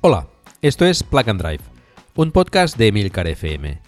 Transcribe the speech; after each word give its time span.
Hola, 0.00 0.28
esto 0.62 0.86
es 0.86 1.02
Plug 1.02 1.28
and 1.28 1.42
Drive, 1.42 1.64
un 2.14 2.30
podcast 2.30 2.78
de 2.78 2.86
Emilcar 2.86 3.26
FM, 3.26 3.80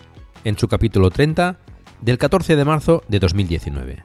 en 0.43 0.59
su 0.59 0.67
capítulo 0.67 1.09
30 1.09 1.57
del 2.01 2.19
14 2.19 2.57
de 2.57 2.65
marzo 2.65 3.05
de 3.07 3.21
2019. 3.21 4.05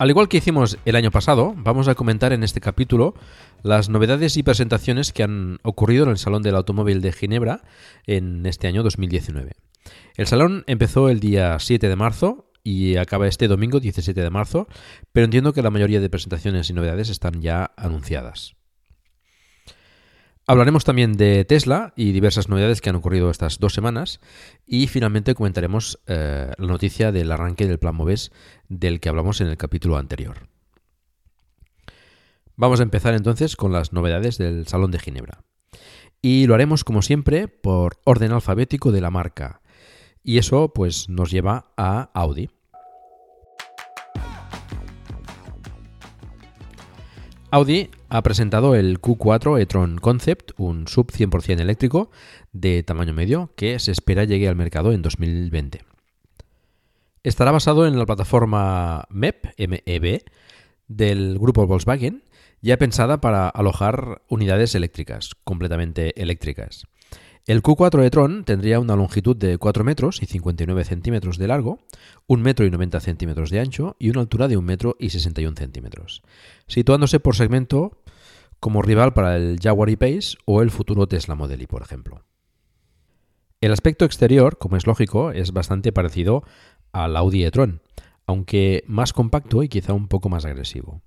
Al 0.00 0.08
igual 0.08 0.28
que 0.28 0.38
hicimos 0.38 0.78
el 0.86 0.96
año 0.96 1.10
pasado, 1.10 1.52
vamos 1.58 1.86
a 1.86 1.94
comentar 1.94 2.32
en 2.32 2.42
este 2.42 2.62
capítulo 2.62 3.12
las 3.62 3.90
novedades 3.90 4.38
y 4.38 4.42
presentaciones 4.42 5.12
que 5.12 5.22
han 5.22 5.58
ocurrido 5.62 6.04
en 6.04 6.08
el 6.08 6.16
Salón 6.16 6.40
del 6.40 6.56
Automóvil 6.56 7.02
de 7.02 7.12
Ginebra 7.12 7.60
en 8.06 8.46
este 8.46 8.66
año 8.66 8.82
2019. 8.82 9.56
El 10.16 10.26
salón 10.26 10.64
empezó 10.66 11.10
el 11.10 11.20
día 11.20 11.58
7 11.58 11.86
de 11.86 11.96
marzo 11.96 12.50
y 12.64 12.96
acaba 12.96 13.28
este 13.28 13.46
domingo 13.46 13.78
17 13.78 14.18
de 14.18 14.30
marzo, 14.30 14.68
pero 15.12 15.26
entiendo 15.26 15.52
que 15.52 15.60
la 15.60 15.68
mayoría 15.68 16.00
de 16.00 16.08
presentaciones 16.08 16.70
y 16.70 16.72
novedades 16.72 17.10
están 17.10 17.42
ya 17.42 17.70
anunciadas. 17.76 18.56
Hablaremos 20.50 20.82
también 20.82 21.12
de 21.12 21.44
Tesla 21.44 21.92
y 21.94 22.10
diversas 22.10 22.48
novedades 22.48 22.80
que 22.80 22.90
han 22.90 22.96
ocurrido 22.96 23.30
estas 23.30 23.60
dos 23.60 23.72
semanas 23.72 24.18
y 24.66 24.88
finalmente 24.88 25.36
comentaremos 25.36 26.00
eh, 26.08 26.50
la 26.58 26.66
noticia 26.66 27.12
del 27.12 27.30
arranque 27.30 27.68
del 27.68 27.78
plan 27.78 27.94
MOVES 27.94 28.32
del 28.68 28.98
que 28.98 29.08
hablamos 29.08 29.40
en 29.40 29.46
el 29.46 29.56
capítulo 29.56 29.96
anterior. 29.96 30.48
Vamos 32.56 32.80
a 32.80 32.82
empezar 32.82 33.14
entonces 33.14 33.54
con 33.54 33.70
las 33.70 33.92
novedades 33.92 34.38
del 34.38 34.66
Salón 34.66 34.90
de 34.90 34.98
Ginebra. 34.98 35.44
Y 36.20 36.48
lo 36.48 36.54
haremos 36.54 36.82
como 36.82 37.02
siempre 37.02 37.46
por 37.46 37.98
orden 38.02 38.32
alfabético 38.32 38.90
de 38.90 39.02
la 39.02 39.12
marca. 39.12 39.62
Y 40.24 40.38
eso 40.38 40.72
pues 40.74 41.08
nos 41.08 41.30
lleva 41.30 41.70
a 41.76 42.10
Audi. 42.12 42.50
Audi 47.52 47.88
ha 48.10 48.22
presentado 48.22 48.74
el 48.74 49.00
Q4 49.00 49.60
e-tron 49.60 49.98
Concept, 49.98 50.50
un 50.56 50.88
sub 50.88 51.12
100% 51.12 51.60
eléctrico 51.60 52.10
de 52.52 52.82
tamaño 52.82 53.14
medio 53.14 53.52
que 53.56 53.78
se 53.78 53.92
espera 53.92 54.24
llegue 54.24 54.48
al 54.48 54.56
mercado 54.56 54.92
en 54.92 55.00
2020. 55.00 55.84
Estará 57.22 57.52
basado 57.52 57.86
en 57.86 57.98
la 57.98 58.06
plataforma 58.06 59.04
MEP, 59.10 59.54
MEB, 59.58 60.24
del 60.88 61.38
grupo 61.38 61.66
Volkswagen, 61.66 62.24
ya 62.60 62.76
pensada 62.78 63.20
para 63.20 63.48
alojar 63.48 64.22
unidades 64.28 64.74
eléctricas, 64.74 65.36
completamente 65.44 66.20
eléctricas. 66.20 66.86
El 67.50 67.64
Q4 67.64 68.04
e-tron 68.04 68.44
tendría 68.44 68.78
una 68.78 68.94
longitud 68.94 69.36
de 69.36 69.58
4 69.58 69.82
metros 69.82 70.22
y 70.22 70.26
59 70.26 70.84
centímetros 70.84 71.36
de 71.36 71.48
largo, 71.48 71.80
1 72.28 72.40
metro 72.44 72.64
y 72.64 72.70
90 72.70 73.00
centímetros 73.00 73.50
de 73.50 73.58
ancho 73.58 73.96
y 73.98 74.10
una 74.10 74.20
altura 74.20 74.46
de 74.46 74.56
1 74.56 74.64
metro 74.64 74.94
y 75.00 75.10
61 75.10 75.56
centímetros, 75.56 76.22
situándose 76.68 77.18
por 77.18 77.34
segmento 77.34 77.98
como 78.60 78.82
rival 78.82 79.14
para 79.14 79.36
el 79.36 79.58
Jaguar 79.60 79.90
E-Pace 79.90 80.36
o 80.44 80.62
el 80.62 80.70
futuro 80.70 81.08
Tesla 81.08 81.34
Model 81.34 81.60
Y, 81.60 81.66
por 81.66 81.82
ejemplo. 81.82 82.22
El 83.60 83.72
aspecto 83.72 84.04
exterior, 84.04 84.56
como 84.56 84.76
es 84.76 84.86
lógico, 84.86 85.32
es 85.32 85.52
bastante 85.52 85.90
parecido 85.90 86.44
al 86.92 87.16
Audi 87.16 87.42
e-tron, 87.42 87.82
aunque 88.28 88.84
más 88.86 89.12
compacto 89.12 89.64
y 89.64 89.68
quizá 89.68 89.92
un 89.92 90.06
poco 90.06 90.28
más 90.28 90.44
agresivo. 90.44 91.02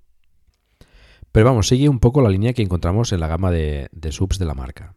Pero 1.32 1.46
vamos, 1.46 1.68
sigue 1.68 1.88
un 1.88 2.00
poco 2.00 2.20
la 2.20 2.28
línea 2.28 2.52
que 2.52 2.60
encontramos 2.60 3.14
en 3.14 3.20
la 3.20 3.28
gama 3.28 3.50
de, 3.50 3.88
de 3.92 4.12
subs 4.12 4.38
de 4.38 4.44
la 4.44 4.52
marca. 4.52 4.94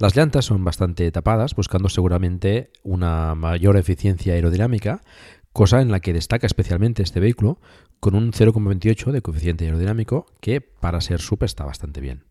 Las 0.00 0.16
llantas 0.16 0.46
son 0.46 0.64
bastante 0.64 1.12
tapadas, 1.12 1.54
buscando 1.54 1.90
seguramente 1.90 2.70
una 2.82 3.34
mayor 3.34 3.76
eficiencia 3.76 4.32
aerodinámica, 4.32 5.02
cosa 5.52 5.82
en 5.82 5.90
la 5.90 6.00
que 6.00 6.14
destaca 6.14 6.46
especialmente 6.46 7.02
este 7.02 7.20
vehículo, 7.20 7.60
con 8.00 8.14
un 8.14 8.32
0,28 8.32 9.12
de 9.12 9.20
coeficiente 9.20 9.66
aerodinámico, 9.66 10.24
que 10.40 10.62
para 10.62 11.02
ser 11.02 11.20
SUP 11.20 11.42
está 11.42 11.66
bastante 11.66 12.00
bien. 12.00 12.24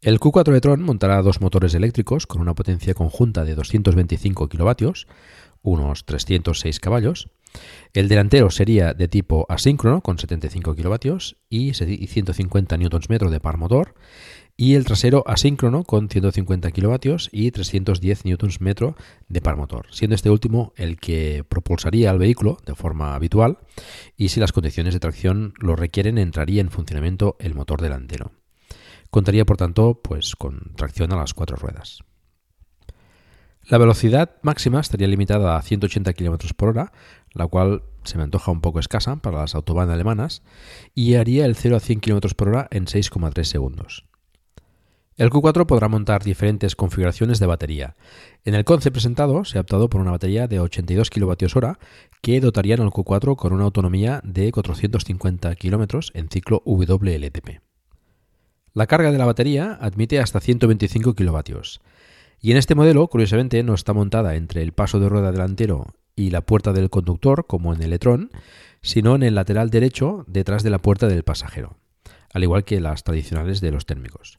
El 0.00 0.20
Q4 0.20 0.54
e-tron 0.56 0.82
montará 0.84 1.20
dos 1.20 1.40
motores 1.40 1.74
eléctricos 1.74 2.28
con 2.28 2.40
una 2.40 2.54
potencia 2.54 2.94
conjunta 2.94 3.44
de 3.44 3.56
225 3.56 4.48
kilovatios, 4.48 5.08
unos 5.62 6.04
306 6.04 6.78
caballos. 6.78 7.28
El 7.92 8.06
delantero 8.06 8.50
sería 8.50 8.94
de 8.94 9.08
tipo 9.08 9.46
asíncrono 9.48 10.00
con 10.00 10.16
75 10.18 10.76
kilovatios 10.76 11.38
y 11.48 11.72
150 11.72 12.76
Nm 12.76 13.30
de 13.30 13.40
par 13.40 13.56
motor 13.56 13.94
y 14.56 14.74
el 14.74 14.86
trasero 14.86 15.22
asíncrono 15.26 15.84
con 15.84 16.08
150 16.08 16.70
kilovatios 16.70 17.28
y 17.30 17.50
310 17.50 18.24
Nm 18.24 18.94
de 19.28 19.40
par 19.40 19.56
motor, 19.56 19.86
siendo 19.90 20.14
este 20.14 20.30
último 20.30 20.72
el 20.76 20.98
que 20.98 21.44
propulsaría 21.46 22.10
al 22.10 22.18
vehículo 22.18 22.58
de 22.64 22.74
forma 22.74 23.14
habitual 23.14 23.58
y 24.16 24.28
si 24.28 24.40
las 24.40 24.52
condiciones 24.52 24.94
de 24.94 25.00
tracción 25.00 25.52
lo 25.58 25.76
requieren 25.76 26.16
entraría 26.16 26.62
en 26.62 26.70
funcionamiento 26.70 27.36
el 27.38 27.54
motor 27.54 27.82
delantero. 27.82 28.32
Contaría 29.10 29.44
por 29.44 29.58
tanto 29.58 30.00
pues 30.02 30.36
con 30.36 30.72
tracción 30.74 31.12
a 31.12 31.16
las 31.16 31.34
cuatro 31.34 31.56
ruedas. 31.56 32.00
La 33.68 33.78
velocidad 33.78 34.36
máxima 34.42 34.80
estaría 34.80 35.08
limitada 35.08 35.56
a 35.56 35.62
180 35.62 36.12
km 36.12 36.54
por 36.54 36.68
hora, 36.68 36.92
la 37.32 37.48
cual 37.48 37.82
se 38.04 38.16
me 38.16 38.22
antoja 38.22 38.52
un 38.52 38.60
poco 38.60 38.78
escasa 38.78 39.16
para 39.16 39.40
las 39.40 39.56
autobahn 39.56 39.90
alemanas, 39.90 40.42
y 40.94 41.16
haría 41.16 41.46
el 41.46 41.56
0 41.56 41.76
a 41.76 41.80
100 41.80 41.98
km 41.98 42.34
por 42.34 42.48
hora 42.50 42.68
en 42.70 42.86
6,3 42.86 43.42
segundos. 43.42 44.04
El 45.16 45.30
Q4 45.30 45.64
podrá 45.64 45.88
montar 45.88 46.22
diferentes 46.22 46.76
configuraciones 46.76 47.38
de 47.38 47.46
batería. 47.46 47.96
En 48.44 48.54
el 48.54 48.64
concept 48.66 48.92
presentado 48.92 49.46
se 49.46 49.56
ha 49.56 49.62
optado 49.62 49.88
por 49.88 50.02
una 50.02 50.10
batería 50.10 50.46
de 50.46 50.60
82 50.60 51.08
kWh 51.08 51.78
que 52.20 52.38
dotarían 52.38 52.82
al 52.82 52.90
Q4 52.90 53.34
con 53.34 53.54
una 53.54 53.64
autonomía 53.64 54.20
de 54.24 54.52
450 54.52 55.54
km 55.54 56.10
en 56.12 56.28
ciclo 56.28 56.62
WLTP. 56.66 57.62
La 58.74 58.86
carga 58.86 59.10
de 59.10 59.16
la 59.16 59.24
batería 59.24 59.78
admite 59.80 60.20
hasta 60.20 60.38
125 60.38 61.14
kW. 61.14 61.60
Y 62.42 62.50
en 62.50 62.58
este 62.58 62.74
modelo, 62.74 63.08
curiosamente, 63.08 63.62
no 63.62 63.72
está 63.72 63.94
montada 63.94 64.34
entre 64.34 64.60
el 64.60 64.72
paso 64.72 65.00
de 65.00 65.08
rueda 65.08 65.32
delantero 65.32 65.94
y 66.14 66.28
la 66.28 66.42
puerta 66.42 66.74
del 66.74 66.90
conductor, 66.90 67.46
como 67.46 67.72
en 67.72 67.82
el 67.82 67.94
e-tron, 67.94 68.30
sino 68.82 69.14
en 69.14 69.22
el 69.22 69.34
lateral 69.34 69.70
derecho 69.70 70.26
detrás 70.26 70.62
de 70.62 70.68
la 70.68 70.78
puerta 70.78 71.08
del 71.08 71.22
pasajero, 71.22 71.78
al 72.34 72.42
igual 72.42 72.64
que 72.64 72.82
las 72.82 73.02
tradicionales 73.02 73.62
de 73.62 73.70
los 73.70 73.86
térmicos. 73.86 74.38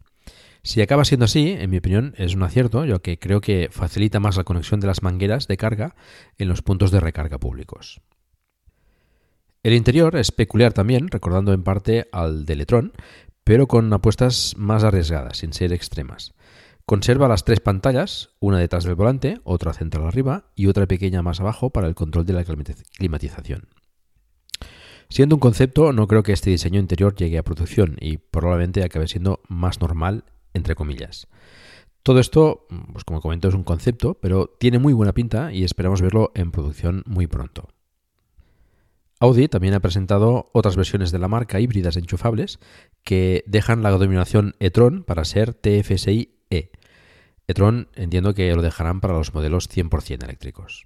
Si 0.68 0.82
acaba 0.82 1.06
siendo 1.06 1.24
así, 1.24 1.52
en 1.52 1.70
mi 1.70 1.78
opinión, 1.78 2.14
es 2.18 2.36
un 2.36 2.44
acierto, 2.44 2.84
ya 2.84 3.00
que 3.00 3.18
creo 3.18 3.40
que 3.40 3.70
facilita 3.72 4.20
más 4.20 4.36
la 4.36 4.44
conexión 4.44 4.82
de 4.82 4.88
las 4.88 5.02
mangueras 5.02 5.48
de 5.48 5.56
carga 5.56 5.96
en 6.38 6.50
los 6.50 6.62
puntos 6.62 6.92
de 6.92 7.00
recarga 7.00 7.38
públicos. 7.38 8.02
El 9.64 9.72
interior 9.72 10.18
es 10.18 10.34
peculiar 10.34 10.74
también, 10.74 11.08
recordando 11.08 11.54
en 11.54 11.64
parte 11.64 12.10
al 12.12 12.46
de 12.46 12.52
Electron, 12.52 12.92
pero 13.46 13.68
con 13.68 13.94
apuestas 13.94 14.56
más 14.58 14.84
arriesgadas, 14.84 15.38
sin 15.38 15.54
ser 15.54 15.72
extremas. 15.72 16.34
Conserva 16.86 17.30
las 17.30 17.46
tres 17.46 17.62
pantallas, 17.62 18.32
una 18.42 18.60
detrás 18.60 18.84
del 18.84 18.96
volante, 18.96 19.40
otra 19.46 19.72
central 19.72 20.06
arriba 20.06 20.52
y 20.54 20.68
otra 20.68 20.86
pequeña 20.86 21.22
más 21.22 21.40
abajo 21.40 21.70
para 21.70 21.88
el 21.88 21.96
control 21.96 22.26
de 22.26 22.34
la 22.34 22.44
climatización. 22.44 23.70
Siendo 25.08 25.38
un 25.38 25.40
concepto, 25.40 25.94
no 25.94 26.10
creo 26.10 26.24
que 26.24 26.34
este 26.34 26.50
diseño 26.50 26.82
interior 26.82 27.16
llegue 27.16 27.38
a 27.38 27.44
producción 27.44 27.96
y 28.02 28.18
probablemente 28.18 28.84
acabe 28.84 29.08
siendo 29.08 29.40
más 29.48 29.80
normal, 29.80 30.26
entre 30.54 30.76
comillas. 30.76 31.28
Todo 32.04 32.20
esto, 32.20 32.68
pues 32.94 33.04
como 33.04 33.22
comento, 33.22 33.50
es 33.50 33.54
un 33.54 33.64
concepto, 33.64 34.14
pero 34.22 34.48
tiene 34.60 34.80
muy 34.80 34.94
buena 34.94 35.14
pinta 35.14 35.52
y 35.52 35.64
esperamos 35.64 36.02
verlo 36.02 36.32
en 36.36 36.52
producción 36.52 37.04
muy 37.06 37.28
pronto. 37.28 37.68
Audi 39.20 39.48
también 39.48 39.74
ha 39.74 39.80
presentado 39.80 40.50
otras 40.54 40.76
versiones 40.76 41.12
de 41.12 41.20
la 41.20 41.28
marca 41.28 41.60
híbridas 41.60 41.98
enchufables 41.98 42.60
que 43.04 43.44
dejan 43.48 43.82
la 43.82 43.92
denominación 43.92 44.56
e-tron 44.60 45.04
para 45.04 45.26
ser 45.26 45.54
TFSI-E. 45.54 46.72
e-tron 47.48 47.90
entiendo 47.96 48.34
que 48.34 48.54
lo 48.54 48.62
dejarán 48.62 49.02
para 49.02 49.16
los 49.16 49.34
modelos 49.34 49.70
100% 49.70 50.24
eléctricos. 50.24 50.86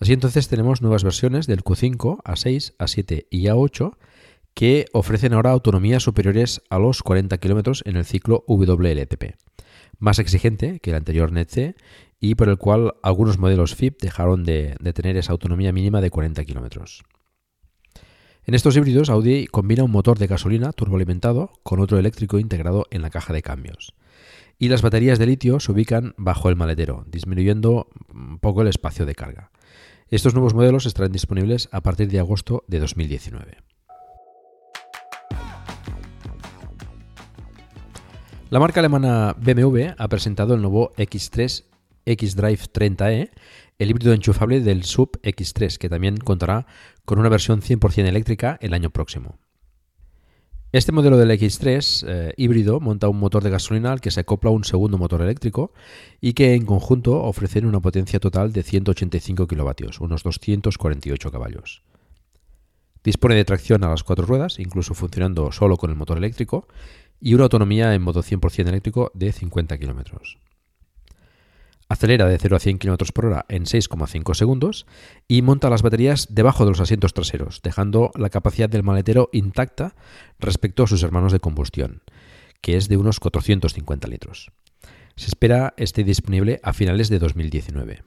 Así 0.00 0.12
entonces 0.12 0.48
tenemos 0.48 0.80
nuevas 0.80 1.02
versiones 1.02 1.48
del 1.48 1.64
Q5, 1.64 2.22
A6, 2.22 2.76
A7 2.78 3.26
y 3.30 3.46
A8 3.46 3.96
que 4.58 4.86
ofrecen 4.92 5.34
ahora 5.34 5.52
autonomías 5.52 6.02
superiores 6.02 6.62
a 6.68 6.80
los 6.80 7.04
40 7.04 7.38
km 7.38 7.80
en 7.84 7.94
el 7.94 8.04
ciclo 8.04 8.42
WLTP, 8.48 9.36
más 10.00 10.18
exigente 10.18 10.80
que 10.80 10.90
el 10.90 10.96
anterior 10.96 11.30
NET-C 11.30 11.76
y 12.18 12.34
por 12.34 12.48
el 12.48 12.58
cual 12.58 12.94
algunos 13.04 13.38
modelos 13.38 13.76
FIP 13.76 14.02
dejaron 14.02 14.42
de, 14.42 14.74
tener 14.94 15.16
esa 15.16 15.30
autonomía 15.30 15.70
mínima 15.70 16.00
de 16.00 16.10
40 16.10 16.44
km. 16.44 17.04
En 18.46 18.54
estos 18.54 18.76
híbridos, 18.76 19.10
Audi 19.10 19.46
combina 19.46 19.84
un 19.84 19.92
motor 19.92 20.18
de 20.18 20.26
gasolina 20.26 20.72
turboalimentado 20.72 21.52
con 21.62 21.78
otro 21.78 21.96
eléctrico 21.96 22.40
integrado 22.40 22.86
en 22.90 23.02
la 23.02 23.10
caja 23.10 23.32
de 23.32 23.42
cambios. 23.42 23.94
Y 24.58 24.70
las 24.70 24.82
baterías 24.82 25.20
de 25.20 25.26
litio 25.26 25.60
se 25.60 25.70
ubican 25.70 26.14
bajo 26.16 26.48
el 26.48 26.56
maletero, 26.56 27.04
disminuyendo 27.06 27.90
un 28.12 28.40
poco 28.40 28.62
el 28.62 28.66
espacio 28.66 29.06
de 29.06 29.14
carga. 29.14 29.52
Estos 30.08 30.34
nuevos 30.34 30.54
modelos 30.54 30.84
estarán 30.84 31.12
disponibles 31.12 31.68
a 31.70 31.80
partir 31.80 32.08
de 32.08 32.18
agosto 32.18 32.64
de 32.66 32.80
2019. 32.80 33.58
La 38.50 38.60
marca 38.60 38.80
alemana 38.80 39.36
BMW 39.38 39.90
ha 39.98 40.08
presentado 40.08 40.54
el 40.54 40.62
nuevo 40.62 40.90
X3 40.96 41.64
X-Drive 42.06 42.60
30e, 42.72 43.30
el 43.78 43.90
híbrido 43.90 44.14
enchufable 44.14 44.60
del 44.60 44.84
Sub 44.84 45.20
X3, 45.22 45.76
que 45.76 45.90
también 45.90 46.16
contará 46.16 46.66
con 47.04 47.18
una 47.18 47.28
versión 47.28 47.60
100% 47.60 48.06
eléctrica 48.06 48.56
el 48.62 48.72
año 48.72 48.88
próximo. 48.88 49.38
Este 50.72 50.92
modelo 50.92 51.18
del 51.18 51.30
X3 51.30 52.06
eh, 52.08 52.32
híbrido 52.38 52.80
monta 52.80 53.10
un 53.10 53.18
motor 53.18 53.42
de 53.42 53.50
gasolina 53.50 53.92
al 53.92 54.00
que 54.00 54.10
se 54.10 54.20
acopla 54.20 54.48
un 54.48 54.64
segundo 54.64 54.96
motor 54.96 55.20
eléctrico 55.20 55.74
y 56.18 56.32
que 56.32 56.54
en 56.54 56.64
conjunto 56.64 57.22
ofrecen 57.22 57.66
una 57.66 57.80
potencia 57.80 58.18
total 58.18 58.54
de 58.54 58.62
185 58.62 59.46
kilovatios, 59.46 60.00
unos 60.00 60.22
248 60.22 61.30
caballos. 61.30 61.82
Dispone 63.04 63.36
de 63.36 63.44
tracción 63.44 63.84
a 63.84 63.88
las 63.88 64.02
cuatro 64.02 64.26
ruedas, 64.26 64.58
incluso 64.58 64.92
funcionando 64.94 65.52
solo 65.52 65.76
con 65.76 65.90
el 65.90 65.96
motor 65.96 66.18
eléctrico, 66.18 66.66
y 67.20 67.34
una 67.34 67.44
autonomía 67.44 67.94
en 67.94 68.02
modo 68.02 68.22
100% 68.22 68.68
eléctrico 68.68 69.10
de 69.14 69.32
50 69.32 69.78
kilómetros. 69.78 70.38
Acelera 71.90 72.26
de 72.26 72.38
0 72.38 72.56
a 72.56 72.58
100 72.60 72.78
km 72.78 73.12
por 73.12 73.26
hora 73.26 73.46
en 73.48 73.64
6,5 73.64 74.34
segundos 74.34 74.86
y 75.26 75.40
monta 75.40 75.70
las 75.70 75.80
baterías 75.80 76.26
debajo 76.30 76.64
de 76.64 76.70
los 76.72 76.80
asientos 76.80 77.14
traseros, 77.14 77.62
dejando 77.62 78.10
la 78.14 78.28
capacidad 78.28 78.68
del 78.68 78.82
maletero 78.82 79.30
intacta 79.32 79.94
respecto 80.38 80.82
a 80.82 80.86
sus 80.86 81.02
hermanos 81.02 81.32
de 81.32 81.40
combustión, 81.40 82.02
que 82.60 82.76
es 82.76 82.88
de 82.88 82.98
unos 82.98 83.20
450 83.20 84.06
litros. 84.08 84.52
Se 85.16 85.28
espera 85.28 85.72
esté 85.78 86.04
disponible 86.04 86.60
a 86.62 86.74
finales 86.74 87.08
de 87.08 87.18
2019. 87.18 88.02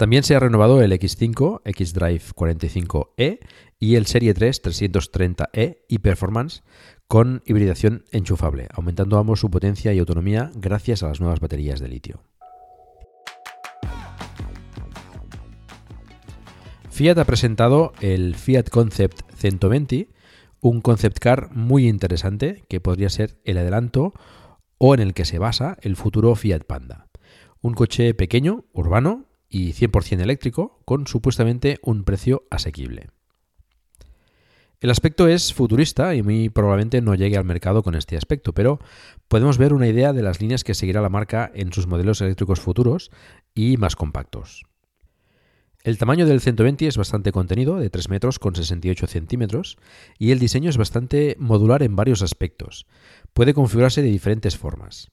También 0.00 0.22
se 0.22 0.34
ha 0.34 0.40
renovado 0.40 0.80
el 0.80 0.92
X5, 0.92 1.60
X-Drive 1.62 2.22
45e 2.34 3.38
y 3.78 3.96
el 3.96 4.06
Serie 4.06 4.32
3 4.32 4.62
330e 4.62 5.80
y 5.88 5.98
Performance 5.98 6.62
con 7.06 7.42
hibridación 7.44 8.06
enchufable, 8.10 8.68
aumentando 8.72 9.18
ambos 9.18 9.40
su 9.40 9.50
potencia 9.50 9.92
y 9.92 9.98
autonomía 9.98 10.52
gracias 10.54 11.02
a 11.02 11.08
las 11.08 11.20
nuevas 11.20 11.40
baterías 11.40 11.80
de 11.80 11.88
litio. 11.88 12.22
Fiat 16.88 17.18
ha 17.18 17.26
presentado 17.26 17.92
el 18.00 18.36
Fiat 18.36 18.70
Concept 18.70 19.20
120, 19.34 20.08
un 20.60 20.80
concept 20.80 21.18
car 21.18 21.54
muy 21.54 21.86
interesante 21.86 22.64
que 22.70 22.80
podría 22.80 23.10
ser 23.10 23.38
el 23.44 23.58
adelanto 23.58 24.14
o 24.78 24.94
en 24.94 25.00
el 25.00 25.12
que 25.12 25.26
se 25.26 25.38
basa 25.38 25.76
el 25.82 25.94
futuro 25.94 26.34
Fiat 26.36 26.64
Panda. 26.64 27.08
Un 27.60 27.74
coche 27.74 28.14
pequeño, 28.14 28.64
urbano 28.72 29.26
y 29.50 29.72
100% 29.72 30.20
eléctrico 30.20 30.80
con 30.84 31.06
supuestamente 31.06 31.78
un 31.82 32.04
precio 32.04 32.44
asequible. 32.50 33.08
El 34.80 34.90
aspecto 34.90 35.28
es 35.28 35.52
futurista 35.52 36.14
y 36.14 36.22
muy 36.22 36.48
probablemente 36.48 37.02
no 37.02 37.14
llegue 37.14 37.36
al 37.36 37.44
mercado 37.44 37.82
con 37.82 37.94
este 37.94 38.16
aspecto, 38.16 38.54
pero 38.54 38.78
podemos 39.28 39.58
ver 39.58 39.74
una 39.74 39.88
idea 39.88 40.14
de 40.14 40.22
las 40.22 40.40
líneas 40.40 40.64
que 40.64 40.72
seguirá 40.72 41.02
la 41.02 41.10
marca 41.10 41.50
en 41.54 41.70
sus 41.74 41.86
modelos 41.86 42.22
eléctricos 42.22 42.60
futuros 42.60 43.10
y 43.54 43.76
más 43.76 43.94
compactos. 43.94 44.62
El 45.82 45.98
tamaño 45.98 46.26
del 46.26 46.40
120 46.40 46.86
es 46.86 46.96
bastante 46.96 47.32
contenido, 47.32 47.76
de 47.76 47.90
3 47.90 48.10
metros 48.10 48.38
con 48.38 48.54
68 48.54 49.06
centímetros, 49.06 49.78
y 50.18 50.30
el 50.30 50.38
diseño 50.38 50.70
es 50.70 50.76
bastante 50.76 51.36
modular 51.38 51.82
en 51.82 51.96
varios 51.96 52.22
aspectos. 52.22 52.86
Puede 53.32 53.54
configurarse 53.54 54.02
de 54.02 54.08
diferentes 54.08 54.58
formas. 54.58 55.10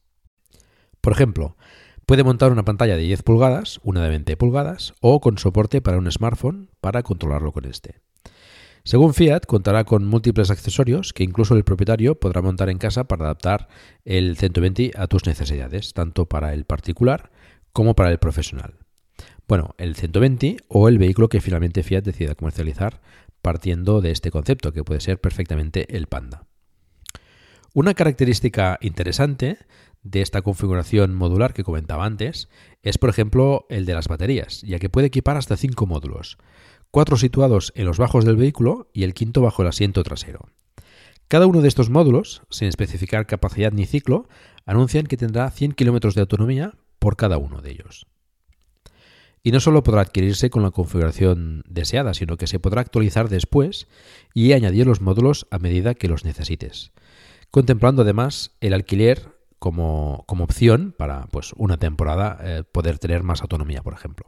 Por 1.00 1.14
ejemplo, 1.14 1.56
puede 2.08 2.24
montar 2.24 2.54
una 2.54 2.64
pantalla 2.64 2.96
de 2.96 3.04
10 3.04 3.22
pulgadas, 3.22 3.82
una 3.84 4.02
de 4.02 4.10
20 4.10 4.38
pulgadas, 4.38 4.94
o 5.02 5.20
con 5.20 5.38
soporte 5.38 5.82
para 5.82 5.98
un 5.98 6.10
smartphone 6.10 6.70
para 6.80 7.04
controlarlo 7.04 7.52
con 7.52 7.66
este. 7.66 8.00
Según 8.86 9.14
Fiat, 9.14 9.42
contará 9.46 9.84
con 9.84 10.06
múltiples 10.06 10.50
accesorios 10.50 11.12
que 11.12 11.26
incluso 11.26 11.54
el 11.54 11.66
propietario 11.66 12.18
podrá 12.18 12.42
montar 12.42 12.70
en 12.70 12.78
casa 12.78 13.10
para 13.10 13.26
adaptar 13.26 13.68
el 14.06 14.38
120 14.38 14.94
a 14.96 15.08
tus 15.08 15.26
necesidades, 15.26 15.92
tanto 15.92 16.28
para 16.28 16.54
el 16.54 16.64
particular 16.64 17.30
como 17.74 17.94
para 17.94 18.10
el 18.10 18.20
profesional. 18.20 18.76
Bueno, 19.46 19.76
el 19.78 19.96
120 19.96 20.58
o 20.70 20.88
el 20.88 21.00
vehículo 21.00 21.28
que 21.28 21.42
finalmente 21.42 21.84
Fiat 21.84 22.06
decida 22.06 22.36
comercializar 22.36 23.02
partiendo 23.42 24.00
de 24.00 24.12
este 24.12 24.32
concepto, 24.32 24.72
que 24.72 24.86
puede 24.86 25.02
ser 25.02 25.20
perfectamente 25.20 25.98
el 25.98 26.08
Panda. 26.08 26.48
Una 27.74 27.94
característica 27.94 28.80
interesante 28.82 29.60
de 30.04 30.22
esta 30.22 30.42
configuración 30.42 31.16
modular 31.16 31.54
que 31.54 31.64
comentaba 31.64 32.06
antes 32.06 32.50
es, 32.82 32.98
por 32.98 33.10
ejemplo, 33.10 33.66
el 33.70 33.86
de 33.86 33.94
las 33.94 34.08
baterías, 34.08 34.62
ya 34.62 34.80
que 34.80 34.90
puede 34.90 35.08
equipar 35.08 35.38
hasta 35.38 35.58
5 35.58 35.86
módulos 35.86 36.38
cuatro 36.92 37.18
situados 37.18 37.74
en 37.76 37.86
los 37.86 37.98
bajos 37.98 38.26
del 38.26 38.38
vehículo 38.38 38.90
y 38.94 39.04
el 39.04 39.14
quinto 39.14 39.42
bajo 39.42 39.62
el 39.62 39.68
asiento 39.68 40.04
trasero. 40.04 40.50
Cada 41.28 41.46
uno 41.46 41.62
de 41.62 41.68
estos 41.68 41.90
módulos, 41.90 42.44
sin 42.50 42.68
especificar 42.68 43.28
capacidad 43.28 43.72
ni 43.72 43.86
ciclo, 43.86 44.30
anuncian 44.66 45.06
que 45.06 45.18
tendrá 45.18 45.52
100 45.52 45.74
km 45.74 46.14
de 46.14 46.22
autonomía 46.22 46.74
por 47.00 47.18
cada 47.18 47.38
uno 47.38 47.62
de 47.62 47.72
ellos. 47.72 48.08
Y 49.44 49.52
no 49.52 49.60
solo 49.60 49.84
podrá 49.84 50.02
adquirirse 50.02 50.50
con 50.50 50.64
la 50.64 50.72
configuración 50.72 51.64
deseada, 51.68 52.14
sino 52.14 52.38
que 52.38 52.48
se 52.48 52.60
podrá 52.60 52.82
actualizar 52.82 53.30
después 53.30 53.88
y 54.34 54.54
añadir 54.54 54.88
los 54.88 55.02
módulos 55.02 55.48
a 55.52 55.60
medida 55.60 55.94
que 55.94 56.08
los 56.08 56.26
necesites, 56.26 56.92
contemplando 57.52 58.02
además 58.02 58.58
el 58.60 58.74
alquiler 58.74 59.37
como, 59.60 60.26
opción 60.28 60.94
para 60.98 61.28
pues, 61.28 61.54
una 61.56 61.78
temporada 61.78 62.38
eh, 62.42 62.64
poder 62.72 63.00
tener 63.00 63.24
más 63.24 63.42
autonomía, 63.42 63.82
por 63.82 63.94
ejemplo. 63.94 64.26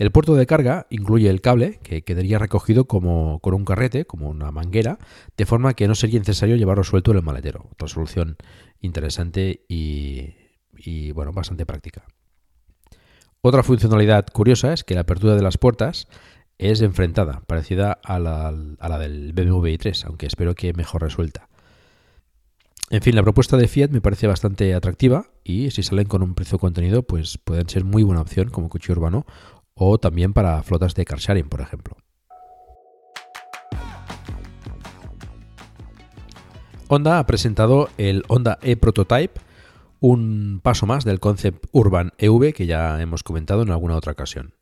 El 0.00 0.12
puerto 0.12 0.34
de 0.34 0.46
carga 0.46 0.86
incluye 0.88 1.28
el 1.28 1.42
cable, 1.42 1.78
que 1.82 2.02
quedaría 2.04 2.38
recogido 2.38 2.86
como 2.86 3.38
con 3.40 3.52
un 3.52 3.66
carrete, 3.66 4.06
como 4.06 4.30
una 4.30 4.50
manguera, 4.50 4.98
de 5.36 5.44
forma 5.44 5.74
que 5.74 5.88
no 5.88 5.94
sería 5.94 6.18
necesario 6.18 6.56
llevarlo 6.56 6.84
suelto 6.84 7.10
en 7.10 7.18
el 7.18 7.22
maletero. 7.22 7.66
Otra 7.70 7.86
solución 7.86 8.38
interesante 8.80 9.66
y, 9.68 11.12
bueno, 11.12 11.32
bastante 11.34 11.66
práctica. 11.66 12.06
Otra 13.42 13.62
funcionalidad 13.62 14.26
curiosa 14.32 14.72
es 14.72 14.84
que 14.84 14.94
la 14.94 15.02
apertura 15.02 15.34
de 15.34 15.42
las 15.42 15.58
puertas 15.58 16.08
es 16.56 16.80
enfrentada, 16.80 17.42
parecida 17.46 17.92
a 18.02 18.18
la, 18.18 18.48
a 18.48 18.88
la 18.88 18.98
del 18.98 19.34
BMW 19.34 19.66
i3, 19.66 20.06
aunque 20.06 20.24
espero 20.24 20.54
que 20.54 20.72
mejor 20.72 21.02
resuelta. 21.02 21.49
En 22.92 23.02
fin, 23.02 23.14
la 23.14 23.22
propuesta 23.22 23.56
de 23.56 23.68
Fiat 23.68 23.90
me 23.90 24.00
parece 24.00 24.26
bastante 24.26 24.74
atractiva 24.74 25.28
y 25.44 25.70
si 25.70 25.84
salen 25.84 26.08
con 26.08 26.24
un 26.24 26.34
precio 26.34 26.58
contenido, 26.58 27.04
pues 27.04 27.38
pueden 27.38 27.68
ser 27.68 27.84
muy 27.84 28.02
buena 28.02 28.20
opción 28.20 28.50
como 28.50 28.68
coche 28.68 28.90
urbano 28.90 29.26
o 29.74 29.98
también 29.98 30.32
para 30.32 30.60
flotas 30.64 30.96
de 30.96 31.04
car 31.04 31.20
sharing, 31.20 31.48
por 31.48 31.60
ejemplo. 31.60 31.96
Honda 36.88 37.20
ha 37.20 37.26
presentado 37.26 37.90
el 37.96 38.24
Honda 38.26 38.58
e-Prototype, 38.60 39.40
un 40.00 40.58
paso 40.60 40.86
más 40.86 41.04
del 41.04 41.20
concept 41.20 41.66
Urban 41.70 42.10
EV 42.18 42.52
que 42.52 42.66
ya 42.66 43.00
hemos 43.00 43.22
comentado 43.22 43.62
en 43.62 43.70
alguna 43.70 43.94
otra 43.94 44.10
ocasión. 44.10 44.54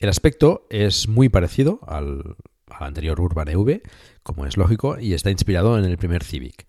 El 0.00 0.08
aspecto 0.08 0.66
es 0.70 1.06
muy 1.06 1.28
parecido 1.28 1.78
al, 1.86 2.34
al 2.66 2.88
anterior 2.88 3.20
Urban 3.20 3.46
EV, 3.46 3.82
como 4.24 4.44
es 4.44 4.56
lógico, 4.56 4.98
y 4.98 5.14
está 5.14 5.30
inspirado 5.30 5.78
en 5.78 5.84
el 5.84 5.98
primer 5.98 6.24
Civic. 6.24 6.66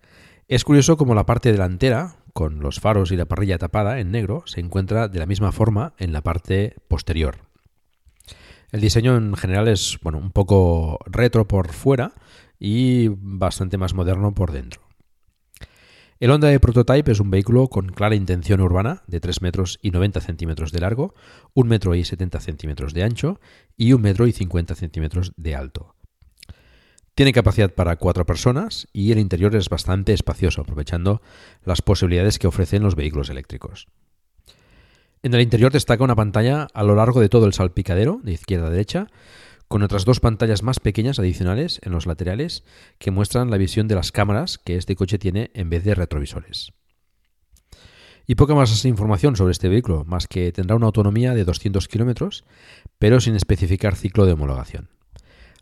Es 0.48 0.62
curioso 0.62 0.96
como 0.96 1.16
la 1.16 1.26
parte 1.26 1.50
delantera, 1.50 2.18
con 2.32 2.60
los 2.60 2.78
faros 2.78 3.10
y 3.10 3.16
la 3.16 3.24
parrilla 3.24 3.58
tapada 3.58 3.98
en 3.98 4.12
negro, 4.12 4.44
se 4.46 4.60
encuentra 4.60 5.08
de 5.08 5.18
la 5.18 5.26
misma 5.26 5.50
forma 5.50 5.94
en 5.98 6.12
la 6.12 6.22
parte 6.22 6.76
posterior. 6.86 7.38
El 8.70 8.80
diseño 8.80 9.16
en 9.16 9.34
general 9.34 9.66
es 9.66 9.98
bueno, 10.02 10.18
un 10.18 10.30
poco 10.30 11.00
retro 11.06 11.48
por 11.48 11.72
fuera 11.72 12.12
y 12.60 13.08
bastante 13.08 13.76
más 13.76 13.94
moderno 13.94 14.34
por 14.34 14.52
dentro. 14.52 14.82
El 16.20 16.30
Honda 16.30 16.46
de 16.46 16.60
Prototype 16.60 17.10
es 17.10 17.18
un 17.18 17.32
vehículo 17.32 17.66
con 17.66 17.88
clara 17.88 18.14
intención 18.14 18.60
urbana 18.60 19.02
de 19.08 19.18
3 19.18 19.42
metros 19.42 19.80
y 19.82 19.90
90 19.90 20.20
centímetros 20.20 20.70
de 20.70 20.78
largo, 20.78 21.14
1 21.54 21.68
metro 21.68 21.96
y 21.96 22.04
70 22.04 22.38
centímetros 22.38 22.94
de 22.94 23.02
ancho 23.02 23.40
y 23.76 23.94
1 23.94 24.00
metro 24.00 24.28
y 24.28 24.32
50 24.32 24.76
centímetros 24.76 25.32
de 25.36 25.56
alto. 25.56 25.95
Tiene 27.16 27.32
capacidad 27.32 27.72
para 27.72 27.96
cuatro 27.96 28.26
personas 28.26 28.88
y 28.92 29.10
el 29.10 29.18
interior 29.18 29.56
es 29.56 29.70
bastante 29.70 30.12
espacioso, 30.12 30.60
aprovechando 30.60 31.22
las 31.64 31.80
posibilidades 31.80 32.38
que 32.38 32.46
ofrecen 32.46 32.82
los 32.82 32.94
vehículos 32.94 33.30
eléctricos. 33.30 33.86
En 35.22 35.32
el 35.32 35.40
interior 35.40 35.72
destaca 35.72 36.04
una 36.04 36.14
pantalla 36.14 36.68
a 36.74 36.82
lo 36.82 36.94
largo 36.94 37.22
de 37.22 37.30
todo 37.30 37.46
el 37.46 37.54
salpicadero, 37.54 38.20
de 38.22 38.32
izquierda 38.32 38.66
a 38.66 38.70
derecha, 38.70 39.06
con 39.66 39.82
otras 39.82 40.04
dos 40.04 40.20
pantallas 40.20 40.62
más 40.62 40.78
pequeñas 40.78 41.18
adicionales 41.18 41.80
en 41.84 41.92
los 41.92 42.04
laterales 42.04 42.64
que 42.98 43.10
muestran 43.10 43.50
la 43.50 43.56
visión 43.56 43.88
de 43.88 43.94
las 43.94 44.12
cámaras 44.12 44.58
que 44.58 44.76
este 44.76 44.94
coche 44.94 45.18
tiene 45.18 45.50
en 45.54 45.70
vez 45.70 45.84
de 45.84 45.94
retrovisores. 45.94 46.74
Y 48.26 48.34
poca 48.34 48.54
más 48.54 48.84
información 48.84 49.36
sobre 49.36 49.52
este 49.52 49.70
vehículo, 49.70 50.04
más 50.04 50.26
que 50.26 50.52
tendrá 50.52 50.76
una 50.76 50.84
autonomía 50.84 51.32
de 51.32 51.46
200 51.46 51.88
kilómetros, 51.88 52.44
pero 52.98 53.22
sin 53.22 53.36
especificar 53.36 53.96
ciclo 53.96 54.26
de 54.26 54.34
homologación. 54.34 54.90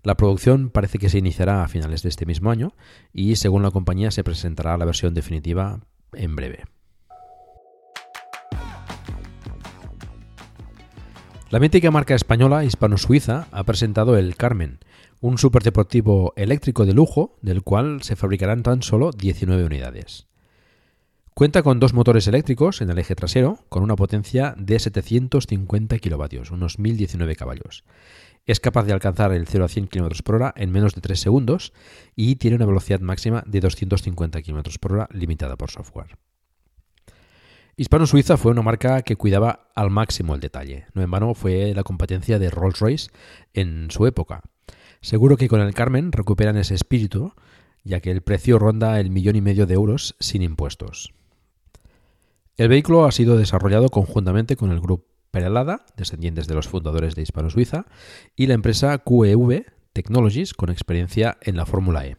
La 0.04 0.16
producción 0.16 0.68
parece 0.68 0.98
que 0.98 1.08
se 1.08 1.18
iniciará 1.18 1.64
a 1.64 1.68
finales 1.68 2.02
de 2.02 2.10
este 2.10 2.26
mismo 2.26 2.50
año 2.50 2.74
y 3.14 3.36
según 3.36 3.62
la 3.62 3.70
compañía 3.70 4.10
se 4.10 4.22
presentará 4.22 4.76
la 4.76 4.84
versión 4.84 5.14
definitiva 5.14 5.80
en 6.12 6.36
breve. 6.36 6.64
La 11.48 11.58
mítica 11.58 11.90
marca 11.90 12.14
española 12.14 12.64
hispano-suiza 12.64 13.48
ha 13.50 13.64
presentado 13.64 14.18
el 14.18 14.36
Carmen, 14.36 14.80
un 15.20 15.38
superdeportivo 15.38 16.34
eléctrico 16.36 16.84
de 16.84 16.92
lujo 16.92 17.38
del 17.40 17.62
cual 17.62 18.02
se 18.02 18.14
fabricarán 18.14 18.62
tan 18.62 18.82
solo 18.82 19.10
19 19.10 19.64
unidades. 19.64 20.26
Cuenta 21.36 21.64
con 21.64 21.80
dos 21.80 21.94
motores 21.94 22.28
eléctricos 22.28 22.80
en 22.80 22.90
el 22.90 22.98
eje 23.00 23.16
trasero 23.16 23.58
con 23.68 23.82
una 23.82 23.96
potencia 23.96 24.54
de 24.56 24.78
750 24.78 25.98
kilovatios, 25.98 26.52
unos 26.52 26.78
1019 26.78 27.34
caballos, 27.34 27.82
es 28.46 28.60
capaz 28.60 28.84
de 28.84 28.92
alcanzar 28.92 29.32
el 29.32 29.48
0 29.48 29.64
a 29.64 29.68
100 29.68 29.88
km 29.88 30.22
por 30.22 30.36
hora 30.36 30.54
en 30.56 30.70
menos 30.70 30.94
de 30.94 31.00
3 31.00 31.18
segundos 31.18 31.72
y 32.14 32.36
tiene 32.36 32.54
una 32.54 32.66
velocidad 32.66 33.00
máxima 33.00 33.42
de 33.46 33.58
250 33.58 34.42
km 34.42 34.78
por 34.78 34.92
hora 34.92 35.08
limitada 35.10 35.56
por 35.56 35.72
software. 35.72 36.18
Hispano-Suiza 37.76 38.36
fue 38.36 38.52
una 38.52 38.62
marca 38.62 39.02
que 39.02 39.16
cuidaba 39.16 39.70
al 39.74 39.90
máximo 39.90 40.36
el 40.36 40.40
detalle. 40.40 40.86
No 40.94 41.02
en 41.02 41.10
vano 41.10 41.34
fue 41.34 41.74
la 41.74 41.82
competencia 41.82 42.38
de 42.38 42.48
Rolls-Royce 42.48 43.10
en 43.54 43.90
su 43.90 44.06
época. 44.06 44.42
Seguro 45.00 45.36
que 45.36 45.48
con 45.48 45.60
el 45.60 45.74
Carmen 45.74 46.12
recuperan 46.12 46.56
ese 46.56 46.76
espíritu, 46.76 47.34
ya 47.82 47.98
que 47.98 48.12
el 48.12 48.22
precio 48.22 48.60
ronda 48.60 49.00
el 49.00 49.10
millón 49.10 49.34
y 49.34 49.40
medio 49.40 49.66
de 49.66 49.74
euros 49.74 50.14
sin 50.20 50.42
impuestos. 50.42 51.12
El 52.56 52.68
vehículo 52.68 53.04
ha 53.04 53.10
sido 53.10 53.36
desarrollado 53.36 53.88
conjuntamente 53.88 54.56
con 54.56 54.70
el 54.70 54.80
grupo 54.80 55.06
Peralada, 55.32 55.84
descendientes 55.96 56.46
de 56.46 56.54
los 56.54 56.68
fundadores 56.68 57.16
de 57.16 57.22
Hispano 57.22 57.50
Suiza, 57.50 57.86
y 58.36 58.46
la 58.46 58.54
empresa 58.54 58.96
QEV 58.98 59.64
Technologies, 59.92 60.54
con 60.54 60.70
experiencia 60.70 61.36
en 61.42 61.56
la 61.56 61.66
Fórmula 61.66 62.06
E. 62.06 62.16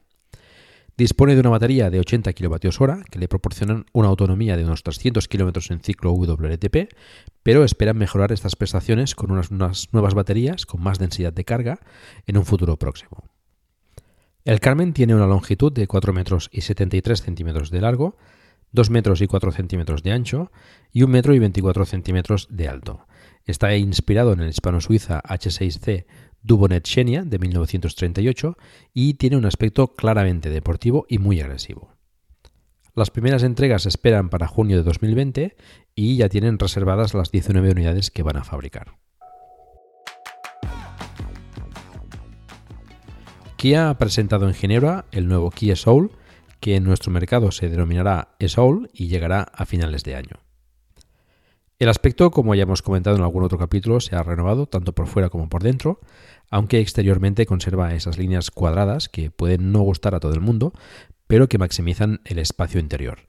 Dispone 0.98 1.36
de 1.36 1.39
una 1.39 1.50
batería 1.50 1.89
de 1.89 2.01
80 2.01 2.34
kWh 2.34 3.04
que 3.10 3.20
le 3.20 3.30
proporcionan 3.30 3.86
una 3.94 4.10
autonomía 4.10 4.58
de 4.58 4.65
unos 4.65 4.84
300 4.84 5.30
km 5.30 5.72
en 5.72 5.80
ciclo 5.80 6.12
WLTP, 6.12 6.94
pero 7.42 7.63
esperan 7.63 7.98
mejorar 7.98 8.34
estas 8.34 8.58
prestaciones 8.58 9.15
con 9.15 9.32
unas, 9.32 9.51
unas, 9.51 9.94
nuevas 9.94 10.13
baterías 10.13 10.65
con 10.65 10.82
más 10.82 11.00
densidad 11.00 11.32
de 11.32 11.46
carga 11.46 11.80
en 12.27 12.38
un 12.38 12.46
futuro 12.46 12.77
próximo. 12.77 13.24
El 14.44 14.60
Carmen 14.60 14.92
tiene 14.92 15.15
una 15.15 15.27
longitud 15.27 15.72
de 15.72 15.88
4 15.88 16.12
metros 16.12 16.50
y 16.51 16.62
73 16.62 17.22
centímetros 17.22 17.72
de 17.72 17.82
largo, 17.82 18.18
2 18.75 18.89
metros 18.91 19.22
y 19.22 19.27
4 19.27 19.51
centímetros 19.51 20.03
de 20.03 20.12
ancho 20.12 20.51
y 20.91 21.01
1 21.03 21.12
metro 21.12 21.34
y 21.34 21.39
24 21.39 21.86
centímetros 21.86 22.48
de 22.51 22.67
alto. 22.67 23.08
Está 23.46 23.75
inspirado 23.75 24.34
en 24.34 24.41
el 24.41 24.50
hispano-suiza 24.50 25.22
H6C 25.24 26.05
Dubonet 26.44 26.86
Xenia 26.88 27.24
de 27.24 27.39
1938 27.39 28.58
y 28.94 29.15
tiene 29.15 29.38
un 29.38 29.46
aspecto 29.46 29.96
claramente 29.96 30.50
deportivo 30.50 31.05
y 31.10 31.17
muy 31.17 31.41
agresivo. 31.41 31.96
Las 32.94 33.12
primeras 33.12 33.44
entregas 33.44 33.84
se 33.84 33.89
esperan 33.89 34.29
para 34.29 34.48
junio 34.48 34.77
de 34.77 34.84
2020 34.84 35.55
y 35.96 36.17
ya 36.17 36.29
tienen 36.29 36.60
reservadas 36.60 37.13
las 37.13 37.32
19 37.32 37.72
unidades 37.72 38.12
que 38.12 38.24
van 38.24 38.38
a 38.38 38.44
fabricar. 38.44 38.94
Kia 43.58 43.89
ha 43.89 43.98
presentado 43.98 44.48
en 44.48 44.53
Ginebra 44.53 45.05
el 45.12 45.27
nuevo 45.27 45.50
Kia 45.50 45.75
Soul, 45.75 46.12
que 46.66 46.78
en 46.78 46.84
nuestro 46.84 47.12
mercado 47.12 47.52
se 47.52 47.70
denominará 47.70 48.30
e-Soul 48.40 48.90
y 48.92 49.08
llegará 49.08 49.44
a 49.54 49.68
finales 49.68 50.04
de 50.04 50.16
año. 50.16 50.40
El 51.78 51.90
aspecto, 51.90 52.32
como 52.32 52.56
ya 52.56 52.64
hemos 52.64 52.82
comentado 52.82 53.16
en 53.16 53.22
algún 53.22 53.44
otro 53.44 53.60
capítulo, 53.60 54.00
se 54.00 54.16
ha 54.16 54.24
renovado 54.24 54.66
tanto 54.66 54.96
por 54.96 55.06
fuera 55.06 55.30
como 55.30 55.48
por 55.48 55.62
dentro, 55.62 56.00
aunque 56.50 56.80
exteriormente 56.80 57.46
conserva 57.46 57.94
esas 57.94 58.18
líneas 58.18 58.50
cuadradas 58.50 59.10
que 59.10 59.30
pueden 59.30 59.72
no 59.72 59.82
gustar 59.82 60.16
a 60.16 60.20
todo 60.20 60.34
el 60.34 60.42
mundo, 60.42 60.74
pero 61.28 61.48
que 61.48 61.60
maximizan 61.60 62.22
el 62.26 62.40
espacio 62.40 62.80
interior. 62.80 63.20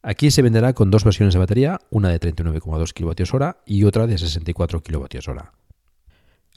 Aquí 0.00 0.30
se 0.30 0.42
venderá 0.42 0.72
con 0.72 0.92
dos 0.92 1.02
versiones 1.02 1.34
de 1.34 1.40
batería, 1.40 1.80
una 1.90 2.10
de 2.10 2.20
39,2 2.20 2.92
kWh 2.94 3.62
y 3.66 3.82
otra 3.82 4.06
de 4.06 4.16
64 4.16 4.80
kWh. 4.80 5.59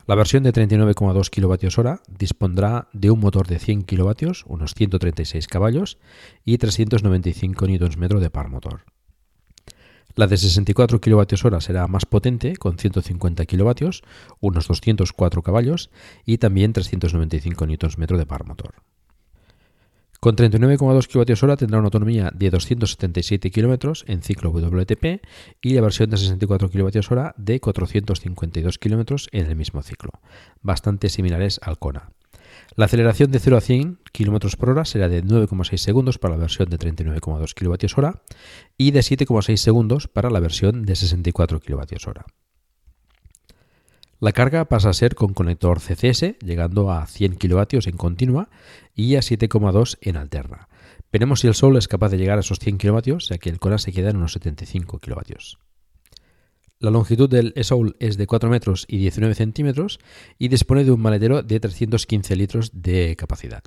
La 0.05 0.15
versión 0.15 0.43
de 0.43 0.51
39,2 0.51 1.29
kWh 1.29 2.01
dispondrá 2.17 2.89
de 2.91 3.09
un 3.09 3.21
motor 3.21 3.47
de 3.47 3.57
100 3.57 3.83
kW, 3.83 4.31
unos 4.47 4.73
136 4.73 5.47
caballos, 5.47 5.97
y 6.43 6.57
395 6.57 7.67
Nm 7.67 8.19
de 8.19 8.29
par 8.29 8.49
motor. 8.49 8.81
La 10.15 10.27
de 10.27 10.35
64 10.35 10.99
kWh 10.99 11.59
será 11.61 11.87
más 11.87 12.05
potente, 12.05 12.57
con 12.57 12.77
150 12.77 13.45
kW, 13.45 13.89
unos 14.41 14.67
204 14.67 15.41
caballos, 15.41 15.89
y 16.25 16.37
también 16.37 16.73
395 16.73 17.65
Nm 17.65 18.17
de 18.17 18.25
par 18.25 18.45
motor. 18.45 18.75
Con 20.23 20.37
39,2 20.37 21.07
kWh 21.09 21.57
tendrá 21.57 21.79
una 21.79 21.87
autonomía 21.87 22.31
de 22.33 22.49
277 22.49 23.51
km 23.51 24.05
en 24.07 24.21
ciclo 24.21 24.51
WTP 24.51 25.21
y 25.61 25.73
la 25.73 25.81
versión 25.81 26.09
de 26.11 26.15
64 26.15 26.69
kWh 26.69 27.33
de 27.35 27.59
452 27.59 28.77
km 28.77 29.15
en 29.33 29.45
el 29.47 29.57
mismo 29.57 29.83
ciclo, 29.83 30.11
bastante 30.61 31.09
similares 31.09 31.59
al 31.61 31.77
Kona. 31.77 32.13
La 32.77 32.85
aceleración 32.85 33.31
de 33.31 33.39
0 33.39 33.57
a 33.57 33.59
100 33.59 33.99
km 34.13 34.55
por 34.55 34.69
hora 34.69 34.85
será 34.85 35.09
de 35.09 35.25
9,6 35.25 35.75
segundos 35.75 36.19
para 36.19 36.35
la 36.35 36.39
versión 36.39 36.69
de 36.69 36.79
39,2 36.79 37.53
kWh 37.53 38.21
y 38.77 38.91
de 38.91 38.99
7,6 39.01 39.57
segundos 39.57 40.07
para 40.07 40.29
la 40.29 40.39
versión 40.39 40.83
de 40.83 40.95
64 40.95 41.59
kWh. 41.59 42.23
La 44.23 44.31
carga 44.31 44.63
pasa 44.69 44.89
a 44.89 44.93
ser 44.93 45.15
con 45.15 45.33
conector 45.33 45.81
CCS, 45.81 46.37
llegando 46.39 46.89
a 46.93 47.05
100 47.07 47.35
kW 47.35 47.79
en 47.87 47.97
continua 47.97 48.49
y 48.95 49.17
a 49.17 49.19
7,2 49.19 49.97
en 49.99 50.15
alterna. 50.15 50.69
Veremos 51.11 51.41
si 51.41 51.47
el 51.47 51.55
Sol 51.55 51.75
es 51.75 51.89
capaz 51.89 52.07
de 52.07 52.17
llegar 52.17 52.37
a 52.37 52.39
esos 52.39 52.57
100 52.59 52.77
kW, 52.77 53.17
ya 53.17 53.37
que 53.37 53.49
el 53.49 53.59
Kona 53.59 53.79
se 53.79 53.91
queda 53.91 54.11
en 54.11 54.15
unos 54.15 54.31
75 54.31 54.99
kW. 54.99 55.33
La 56.79 56.89
longitud 56.89 57.29
del 57.29 57.51
e-Soul 57.57 57.97
es 57.99 58.15
de 58.15 58.25
4 58.25 58.49
metros 58.49 58.85
y 58.87 58.99
19 58.99 59.35
centímetros 59.35 59.99
y 60.39 60.47
dispone 60.47 60.85
de 60.85 60.91
un 60.91 61.01
maletero 61.01 61.43
de 61.43 61.59
315 61.59 62.37
litros 62.37 62.71
de 62.81 63.17
capacidad. 63.17 63.63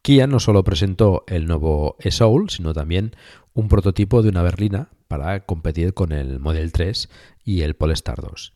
Kia 0.00 0.26
no 0.26 0.40
solo 0.40 0.64
presentó 0.64 1.24
el 1.26 1.44
nuevo 1.44 1.96
e-Soul, 1.98 2.48
sino 2.48 2.72
también 2.72 3.14
un 3.52 3.68
prototipo 3.68 4.22
de 4.22 4.30
una 4.30 4.42
berlina 4.42 4.88
para 5.08 5.44
competir 5.44 5.92
con 5.92 6.12
el 6.12 6.40
Model 6.40 6.72
3 6.72 7.10
y 7.44 7.60
el 7.60 7.74
Polestar 7.74 8.22
2. 8.22 8.54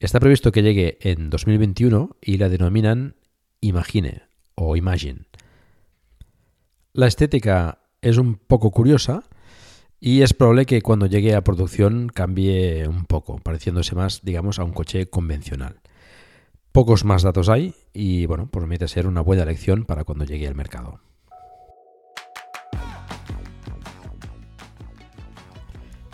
Está 0.00 0.18
previsto 0.18 0.50
que 0.50 0.62
llegue 0.62 0.96
en 1.02 1.28
2021 1.28 2.16
y 2.22 2.38
la 2.38 2.48
denominan 2.48 3.16
Imagine 3.60 4.22
o 4.54 4.74
Imagine. 4.74 5.26
La 6.94 7.06
estética 7.06 7.80
es 8.00 8.16
un 8.16 8.36
poco 8.36 8.70
curiosa 8.70 9.24
y 10.00 10.22
es 10.22 10.32
probable 10.32 10.64
que 10.64 10.80
cuando 10.80 11.04
llegue 11.04 11.34
a 11.34 11.44
producción 11.44 12.08
cambie 12.08 12.88
un 12.88 13.04
poco, 13.04 13.40
pareciéndose 13.40 13.94
más, 13.94 14.22
digamos, 14.22 14.58
a 14.58 14.64
un 14.64 14.72
coche 14.72 15.10
convencional. 15.10 15.82
Pocos 16.72 17.04
más 17.04 17.22
datos 17.22 17.50
hay 17.50 17.74
y 17.92 18.24
bueno, 18.24 18.50
promete 18.50 18.88
ser 18.88 19.06
una 19.06 19.20
buena 19.20 19.42
elección 19.42 19.84
para 19.84 20.04
cuando 20.04 20.24
llegue 20.24 20.48
al 20.48 20.54
mercado. 20.54 21.02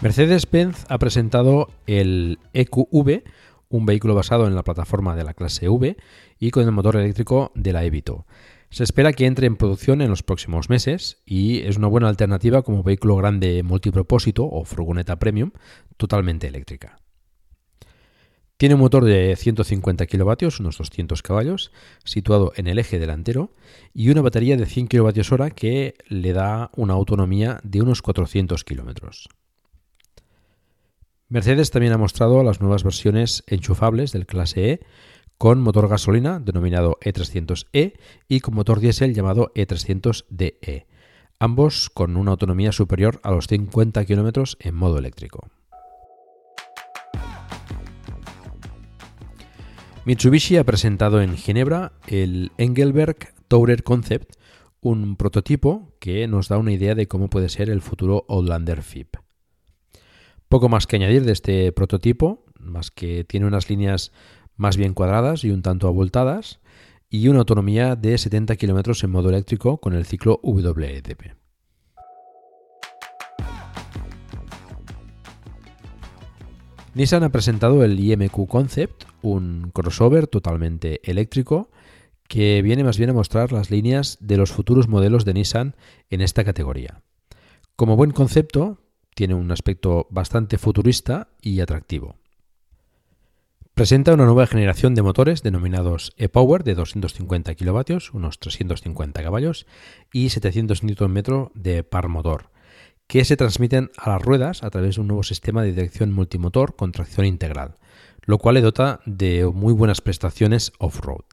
Mercedes-Benz 0.03 0.87
ha 0.89 0.99
presentado 0.99 1.69
el 1.87 2.41
EQV, 2.53 3.23
un 3.69 3.87
vehículo 3.87 4.15
basado 4.15 4.47
en 4.47 4.55
la 4.55 4.65
plataforma 4.65 5.17
de 5.17 5.25
la 5.25 5.35
clase 5.35 5.69
V 5.69 5.97
y 6.39 6.51
con 6.51 6.65
el 6.65 6.73
motor 6.73 6.97
eléctrico 6.97 7.53
de 7.55 7.73
la 7.73 7.85
Evito. 7.85 8.27
Se 8.71 8.85
espera 8.85 9.13
que 9.13 9.27
entre 9.27 9.47
en 9.47 9.57
producción 9.57 10.01
en 10.03 10.11
los 10.11 10.23
próximos 10.23 10.69
meses 10.69 11.23
y 11.25 11.61
es 11.61 11.77
una 11.77 11.87
buena 11.87 12.09
alternativa 12.09 12.63
como 12.63 12.83
vehículo 12.83 13.17
grande 13.17 13.63
multipropósito 13.63 14.45
o 14.45 14.65
furgoneta 14.65 15.19
premium 15.19 15.53
totalmente 15.97 16.47
eléctrica. 16.47 16.99
Tiene 18.59 18.75
un 18.75 18.81
motor 18.81 19.05
de 19.05 19.37
150 19.37 20.07
kilovatios, 20.07 20.61
unos 20.61 20.79
200 20.79 21.23
caballos, 21.23 21.73
situado 22.05 22.53
en 22.57 22.69
el 22.69 22.79
eje 22.79 22.99
delantero 22.99 23.53
y 23.93 24.09
una 24.09 24.23
batería 24.23 24.57
de 24.57 24.65
100 24.65 24.87
kWh 24.87 25.49
que 25.55 25.95
le 26.09 26.33
da 26.33 26.71
una 26.75 26.95
autonomía 26.95 27.61
de 27.63 27.83
unos 27.83 28.01
400 28.01 28.65
kilómetros. 28.65 29.29
Mercedes 31.29 31.73
también 31.73 31.93
ha 31.93 31.99
mostrado 31.99 32.45
las 32.45 32.61
nuevas 32.61 32.85
versiones 32.85 33.43
enchufables 33.49 34.13
del 34.13 34.27
clase 34.27 34.71
E 34.71 34.81
con 35.39 35.61
motor 35.61 35.89
gasolina 35.89 36.39
denominado 36.39 36.99
E300E 37.03 37.95
y 38.29 38.41
con 38.41 38.55
motor 38.55 38.79
diésel 38.79 39.13
llamado 39.13 39.53
E300DE, 39.55 40.87
ambos 41.41 41.91
con 41.91 42.17
una 42.17 42.31
autonomía 42.31 42.71
superior 42.71 43.21
a 43.25 43.33
los 43.33 43.49
50 43.49 44.05
km 44.05 44.57
en 44.61 44.75
modo 44.77 44.99
eléctrico. 44.99 45.51
Mitsubishi 50.05 50.57
ha 50.59 50.65
presentado 50.65 51.21
en 51.21 51.37
Ginebra 51.37 51.93
el 52.07 52.53
Engelberg 52.57 53.35
Tourer 53.49 53.83
Concept, 53.83 54.37
un 54.81 55.17
prototipo 55.17 55.93
que 55.99 56.29
nos 56.29 56.47
da 56.47 56.59
una 56.59 56.73
idea 56.73 56.95
de 56.95 57.09
cómo 57.09 57.29
puede 57.29 57.49
ser 57.49 57.69
el 57.69 57.83
futuro 57.83 58.25
Outlander 58.29 58.83
FIP. 58.83 59.26
Poco 60.49 60.69
más 60.69 60.87
que 60.87 60.97
añadir 60.97 61.25
de 61.25 61.33
este 61.33 61.73
prototipo, 61.73 62.45
más 62.59 62.91
que 62.91 63.25
tiene 63.25 63.47
unas 63.47 63.69
líneas 63.69 64.13
más 64.57 64.77
bien 64.77 64.95
cuadradas 64.95 65.45
y 65.45 65.51
un 65.51 65.63
tanto 65.63 65.89
abultadas, 65.89 66.61
y 67.09 67.29
una 67.29 67.41
autonomía 67.41 67.97
de 67.97 68.17
70 68.17 68.57
km 68.57 69.05
en 69.05 69.11
modo 69.11 69.29
eléctrico 69.29 69.79
con 69.79 69.95
el 69.95 70.07
ciclo 70.07 70.41
WLTP. 70.43 71.37
Nissan 76.95 77.25
ha 77.25 77.31
presentado 77.31 77.85
el 77.85 78.01
IMQ 78.01 78.49
Concept, 78.49 79.05
un 79.21 79.71
crossover 79.75 80.29
totalmente 80.29 81.01
eléctrico 81.05 81.71
que 82.27 82.63
viene 82.63 82.85
más 82.85 82.97
bien 82.97 83.11
a 83.11 83.13
mostrar 83.13 83.53
las 83.53 83.71
líneas 83.71 84.17
de 84.21 84.37
los 84.37 84.51
futuros 84.51 84.89
modelos 84.89 85.25
de 85.25 85.35
Nissan 85.35 85.77
en 86.09 86.23
esta 86.23 86.43
categoría. 86.45 87.03
Como 87.77 87.97
buen 87.97 88.13
concepto, 88.13 88.79
tiene 89.17 89.35
un 89.35 89.51
aspecto 89.51 90.07
bastante 90.11 90.59
futurista 90.59 91.29
y 91.41 91.61
atractivo. 91.61 92.17
Presenta 93.73 94.13
una 94.13 94.27
nueva 94.27 94.47
generación 94.47 94.95
de 94.95 95.01
motores 95.01 95.43
denominados 95.43 96.13
e-Power 96.19 96.65
de 96.65 96.75
250 96.75 97.55
kW, 97.55 97.97
unos 98.13 98.39
350 98.39 99.23
caballos 99.23 99.67
y 100.13 100.29
700 100.29 100.83
Nm 100.83 101.51
de 101.55 101.83
par 101.83 102.09
motor, 102.09 102.51
que 103.07 103.25
se 103.25 103.39
transmiten 103.39 103.91
a 103.97 104.11
las 104.11 104.23
ruedas 104.23 104.63
a 104.63 104.69
través 104.69 104.97
de 104.97 105.01
un 105.01 105.09
nuevo 105.09 105.23
sistema 105.23 105.63
de 105.63 105.73
dirección 105.73 106.13
multimotor 106.13 106.77
con 106.77 106.93
tracción 106.93 107.25
integral, 107.25 107.77
lo 108.23 108.37
cual 108.37 108.57
le 108.57 108.61
dota 108.61 109.01
de 109.07 109.47
muy 109.47 109.73
buenas 109.73 110.03
prestaciones 110.03 110.73
off-road. 110.79 111.25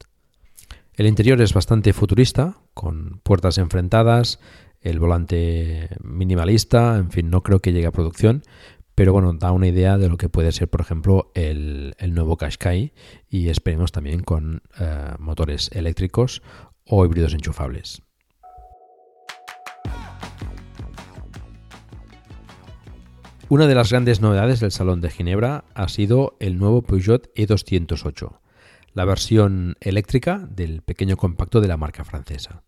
El 0.94 1.06
interior 1.06 1.40
es 1.42 1.52
bastante 1.52 1.92
futurista, 1.92 2.56
con 2.72 3.20
puertas 3.24 3.58
enfrentadas, 3.58 4.38
el 4.84 5.00
volante 5.00 5.88
minimalista, 6.02 6.98
en 6.98 7.10
fin, 7.10 7.30
no 7.30 7.42
creo 7.42 7.60
que 7.60 7.72
llegue 7.72 7.86
a 7.86 7.92
producción, 7.92 8.42
pero 8.94 9.12
bueno, 9.12 9.32
da 9.32 9.50
una 9.50 9.66
idea 9.66 9.98
de 9.98 10.08
lo 10.08 10.18
que 10.18 10.28
puede 10.28 10.52
ser, 10.52 10.68
por 10.68 10.82
ejemplo, 10.82 11.32
el, 11.34 11.96
nuevo 12.10 12.36
Qashqai 12.36 12.92
y 13.28 13.48
esperemos 13.48 13.92
también 13.92 14.22
con 14.22 14.62
eh, 14.78 15.14
motores 15.18 15.70
eléctricos 15.72 16.42
o 16.84 17.04
híbridos 17.04 17.32
enchufables. 17.32 18.02
Una 23.48 23.66
de 23.66 23.74
las 23.74 23.90
grandes 23.90 24.20
novedades 24.20 24.60
del 24.60 24.70
Salón 24.70 25.00
de 25.00 25.10
Ginebra 25.10 25.64
ha 25.74 25.88
sido 25.88 26.36
el 26.40 26.58
nuevo 26.58 26.82
Peugeot 26.82 27.32
E208, 27.34 28.38
la 28.92 29.04
versión 29.06 29.76
eléctrica 29.80 30.46
del 30.50 30.82
pequeño 30.82 31.16
compacto 31.16 31.60
de 31.60 31.68
la 31.68 31.76
marca 31.76 32.04
francesa. 32.04 32.64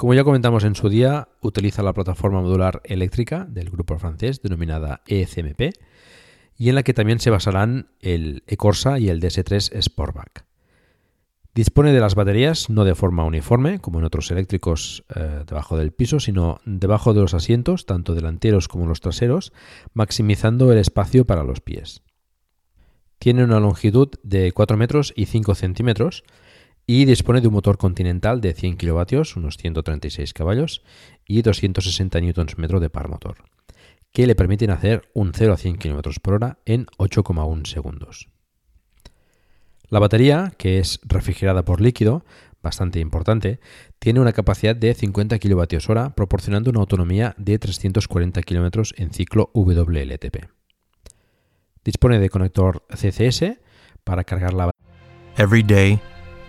Como 0.00 0.14
ya 0.14 0.24
comentamos 0.24 0.64
en 0.64 0.74
su 0.74 0.88
día, 0.88 1.28
utiliza 1.42 1.82
la 1.82 1.92
plataforma 1.92 2.40
modular 2.40 2.80
eléctrica 2.84 3.44
del 3.44 3.68
grupo 3.68 3.98
francés 3.98 4.40
denominada 4.40 5.02
ECMP 5.06 5.74
y 6.56 6.70
en 6.70 6.74
la 6.74 6.82
que 6.82 6.94
también 6.94 7.18
se 7.18 7.28
basarán 7.28 7.90
el 8.00 8.42
e-Corsa 8.46 8.98
y 8.98 9.10
el 9.10 9.20
DS3 9.20 9.78
Sportback. 9.82 10.46
Dispone 11.54 11.92
de 11.92 12.00
las 12.00 12.14
baterías 12.14 12.70
no 12.70 12.84
de 12.84 12.94
forma 12.94 13.26
uniforme, 13.26 13.78
como 13.80 13.98
en 13.98 14.06
otros 14.06 14.30
eléctricos 14.30 15.04
eh, 15.14 15.44
debajo 15.46 15.76
del 15.76 15.92
piso, 15.92 16.18
sino 16.18 16.62
debajo 16.64 17.12
de 17.12 17.20
los 17.20 17.34
asientos, 17.34 17.84
tanto 17.84 18.14
delanteros 18.14 18.68
como 18.68 18.86
los 18.86 19.02
traseros, 19.02 19.52
maximizando 19.92 20.72
el 20.72 20.78
espacio 20.78 21.26
para 21.26 21.44
los 21.44 21.60
pies. 21.60 22.00
Tiene 23.18 23.44
una 23.44 23.60
longitud 23.60 24.08
de 24.22 24.52
4 24.52 24.78
metros 24.78 25.12
y 25.14 25.26
5 25.26 25.54
centímetros 25.54 26.24
y 26.92 27.04
dispone 27.04 27.40
de 27.40 27.46
un 27.46 27.54
motor 27.54 27.78
continental 27.78 28.40
de 28.40 28.52
100 28.52 28.76
kW, 28.76 29.22
unos 29.36 29.56
136 29.58 30.34
caballos, 30.34 30.82
y 31.24 31.40
260 31.42 32.20
Nm 32.20 32.80
de 32.80 32.90
par 32.90 33.08
motor, 33.08 33.44
que 34.10 34.26
le 34.26 34.34
permiten 34.34 34.70
hacer 34.70 35.08
un 35.14 35.30
0 35.32 35.52
a 35.52 35.56
100 35.56 35.76
km 35.76 36.18
por 36.20 36.34
hora 36.34 36.58
en 36.64 36.86
8,1 36.98 37.64
segundos. 37.66 38.28
La 39.88 40.00
batería, 40.00 40.52
que 40.58 40.80
es 40.80 40.98
refrigerada 41.04 41.64
por 41.64 41.80
líquido, 41.80 42.24
bastante 42.60 42.98
importante, 42.98 43.60
tiene 44.00 44.18
una 44.18 44.32
capacidad 44.32 44.74
de 44.74 44.92
50 44.92 45.38
kWh, 45.38 46.14
proporcionando 46.16 46.70
una 46.70 46.80
autonomía 46.80 47.36
de 47.38 47.60
340 47.60 48.42
km 48.42 48.94
en 48.96 49.12
ciclo 49.12 49.52
WLTP. 49.54 50.50
Dispone 51.84 52.18
de 52.18 52.30
conector 52.30 52.84
CCS 52.88 53.60
para 54.02 54.24
cargar 54.24 54.54
la 54.54 54.72
batería 55.36 56.09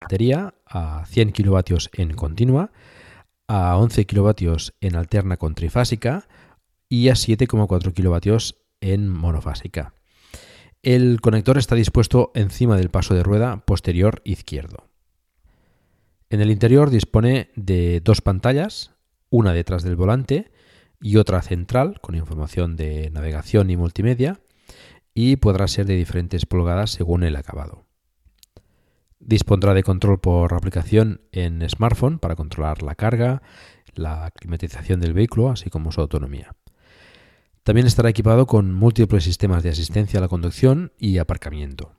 batería 0.00 0.54
a 0.66 1.04
100 1.06 1.32
kilovatios 1.32 1.90
en 1.92 2.14
continua, 2.14 2.70
a 3.48 3.76
11 3.76 4.06
kilovatios 4.06 4.74
en 4.80 4.96
alterna 4.96 5.36
con 5.36 5.54
trifásica 5.54 6.28
y 6.88 7.08
a 7.08 7.14
7,4 7.14 7.92
kilovatios 7.92 8.56
en 8.80 9.08
monofásica. 9.08 9.94
El 10.82 11.20
conector 11.20 11.58
está 11.58 11.74
dispuesto 11.74 12.30
encima 12.34 12.76
del 12.76 12.90
paso 12.90 13.14
de 13.14 13.22
rueda 13.22 13.64
posterior 13.64 14.20
izquierdo. 14.24 14.88
En 16.30 16.40
el 16.40 16.50
interior 16.50 16.90
dispone 16.90 17.50
de 17.56 18.00
dos 18.00 18.20
pantallas, 18.20 18.92
una 19.30 19.52
detrás 19.52 19.82
del 19.82 19.96
volante 19.96 20.52
y 21.00 21.16
otra 21.16 21.42
central 21.42 22.00
con 22.00 22.14
información 22.14 22.76
de 22.76 23.10
navegación 23.10 23.70
y 23.70 23.76
multimedia 23.76 24.40
y 25.14 25.36
podrá 25.36 25.66
ser 25.66 25.86
de 25.86 25.96
diferentes 25.96 26.46
pulgadas 26.46 26.90
según 26.90 27.22
el 27.22 27.36
acabado. 27.36 27.85
Dispondrá 29.26 29.74
de 29.74 29.82
control 29.82 30.20
por 30.20 30.54
aplicación 30.54 31.20
en 31.32 31.68
smartphone 31.68 32.20
para 32.20 32.36
controlar 32.36 32.84
la 32.84 32.94
carga, 32.94 33.42
la 33.96 34.30
climatización 34.30 35.00
del 35.00 35.14
vehículo, 35.14 35.50
así 35.50 35.68
como 35.68 35.90
su 35.90 36.00
autonomía. 36.00 36.54
También 37.64 37.88
estará 37.88 38.08
equipado 38.08 38.46
con 38.46 38.72
múltiples 38.72 39.24
sistemas 39.24 39.64
de 39.64 39.70
asistencia 39.70 40.18
a 40.18 40.20
la 40.20 40.28
conducción 40.28 40.92
y 40.96 41.18
aparcamiento. 41.18 41.90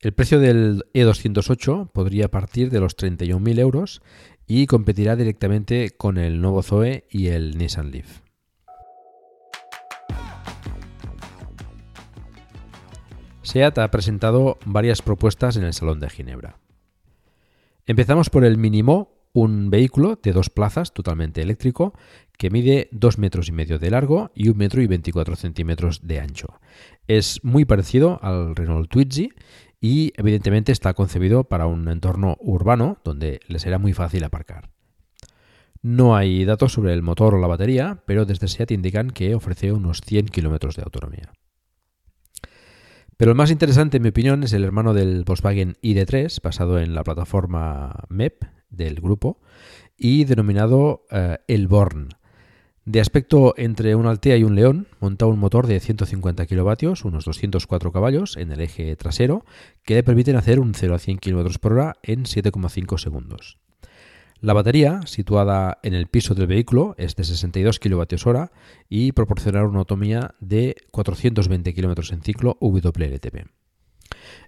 El 0.00 0.14
precio 0.14 0.40
del 0.40 0.82
E208 0.92 1.92
podría 1.92 2.28
partir 2.28 2.68
de 2.70 2.80
los 2.80 2.96
31.000 2.96 3.60
euros 3.60 4.02
y 4.48 4.66
competirá 4.66 5.14
directamente 5.14 5.90
con 5.90 6.18
el 6.18 6.40
nuevo 6.40 6.64
Zoe 6.64 7.06
y 7.08 7.28
el 7.28 7.56
Nissan 7.56 7.92
Leaf. 7.92 8.25
SEAT 13.46 13.78
ha 13.78 13.90
presentado 13.92 14.58
varias 14.64 15.02
propuestas 15.02 15.56
en 15.56 15.62
el 15.62 15.72
Salón 15.72 16.00
de 16.00 16.10
Ginebra. 16.10 16.58
Empezamos 17.86 18.28
por 18.28 18.44
el 18.44 18.58
Minimo, 18.58 19.12
un 19.32 19.70
vehículo 19.70 20.18
de 20.20 20.32
dos 20.32 20.50
plazas 20.50 20.92
totalmente 20.92 21.42
eléctrico 21.42 21.92
que 22.36 22.50
mide 22.50 22.88
2 22.90 23.18
metros 23.18 23.48
y 23.48 23.52
medio 23.52 23.78
de 23.78 23.90
largo 23.90 24.32
y 24.34 24.48
1 24.48 24.58
metro 24.58 24.82
y 24.82 24.88
24 24.88 25.36
centímetros 25.36 26.00
de 26.04 26.18
ancho. 26.18 26.58
Es 27.06 27.38
muy 27.44 27.64
parecido 27.64 28.18
al 28.20 28.56
Renault 28.56 28.90
Twizy 28.90 29.30
y 29.80 30.12
evidentemente 30.16 30.72
está 30.72 30.94
concebido 30.94 31.44
para 31.44 31.68
un 31.68 31.88
entorno 31.88 32.36
urbano 32.40 32.98
donde 33.04 33.38
le 33.46 33.60
será 33.60 33.78
muy 33.78 33.92
fácil 33.92 34.24
aparcar. 34.24 34.70
No 35.82 36.16
hay 36.16 36.44
datos 36.44 36.72
sobre 36.72 36.94
el 36.94 37.02
motor 37.02 37.36
o 37.36 37.38
la 37.38 37.46
batería, 37.46 38.02
pero 38.06 38.24
desde 38.24 38.48
SEAT 38.48 38.72
indican 38.72 39.10
que 39.10 39.36
ofrece 39.36 39.70
unos 39.70 40.00
100 40.00 40.26
kilómetros 40.26 40.74
de 40.74 40.82
autonomía. 40.82 41.32
Pero 43.16 43.30
el 43.30 43.36
más 43.36 43.50
interesante, 43.50 43.96
en 43.96 44.02
mi 44.02 44.10
opinión, 44.10 44.42
es 44.42 44.52
el 44.52 44.64
hermano 44.64 44.92
del 44.92 45.24
Volkswagen 45.24 45.76
ID3, 45.82 46.42
basado 46.42 46.78
en 46.78 46.94
la 46.94 47.02
plataforma 47.02 48.04
MEP 48.10 48.44
del 48.68 49.00
grupo 49.00 49.40
y 49.96 50.24
denominado 50.24 51.06
eh, 51.10 51.38
El 51.48 51.66
Born. 51.66 52.10
De 52.84 53.00
aspecto 53.00 53.54
entre 53.56 53.94
un 53.94 54.06
Altea 54.06 54.36
y 54.36 54.44
un 54.44 54.54
León, 54.54 54.86
monta 55.00 55.26
un 55.26 55.38
motor 55.38 55.66
de 55.66 55.80
150 55.80 56.46
kilovatios, 56.46 57.04
unos 57.04 57.24
204 57.24 57.90
caballos, 57.90 58.36
en 58.36 58.52
el 58.52 58.60
eje 58.60 58.94
trasero, 58.96 59.44
que 59.82 59.94
le 59.94 60.02
permiten 60.02 60.36
hacer 60.36 60.60
un 60.60 60.74
0 60.74 60.94
a 60.94 60.98
100 60.98 61.18
km 61.18 61.58
por 61.58 61.72
hora 61.72 61.96
en 62.02 62.24
7,5 62.24 62.98
segundos. 62.98 63.58
La 64.40 64.52
batería, 64.52 65.00
situada 65.06 65.78
en 65.82 65.94
el 65.94 66.08
piso 66.08 66.34
del 66.34 66.46
vehículo, 66.46 66.94
es 66.98 67.16
de 67.16 67.24
62 67.24 67.78
kWh 67.78 68.50
y 68.88 69.12
proporcionará 69.12 69.66
una 69.66 69.78
autonomía 69.78 70.34
de 70.40 70.76
420 70.90 71.74
km 71.74 72.12
en 72.12 72.22
ciclo 72.22 72.58
WLTP. 72.60 73.46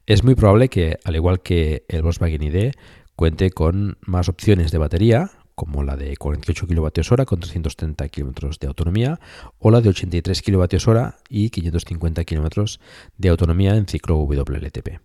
Es 0.06 0.24
muy 0.24 0.34
probable 0.34 0.68
que, 0.68 0.98
al 1.04 1.16
igual 1.16 1.40
que 1.40 1.84
el 1.88 2.02
Volkswagen 2.02 2.42
ID, 2.42 2.72
cuente 3.16 3.50
con 3.50 3.96
más 4.02 4.28
opciones 4.28 4.70
de 4.72 4.78
batería, 4.78 5.30
como 5.54 5.82
la 5.82 5.96
de 5.96 6.16
48 6.16 6.66
kWh 6.66 7.24
con 7.24 7.40
330 7.40 8.08
km 8.10 8.58
de 8.58 8.66
autonomía 8.68 9.18
o 9.58 9.70
la 9.70 9.80
de 9.80 9.88
83 9.88 10.42
kWh 10.42 11.14
y 11.28 11.50
550 11.50 12.24
km 12.24 12.78
de 13.16 13.28
autonomía 13.28 13.74
en 13.74 13.86
ciclo 13.86 14.18
WLTP. 14.18 15.00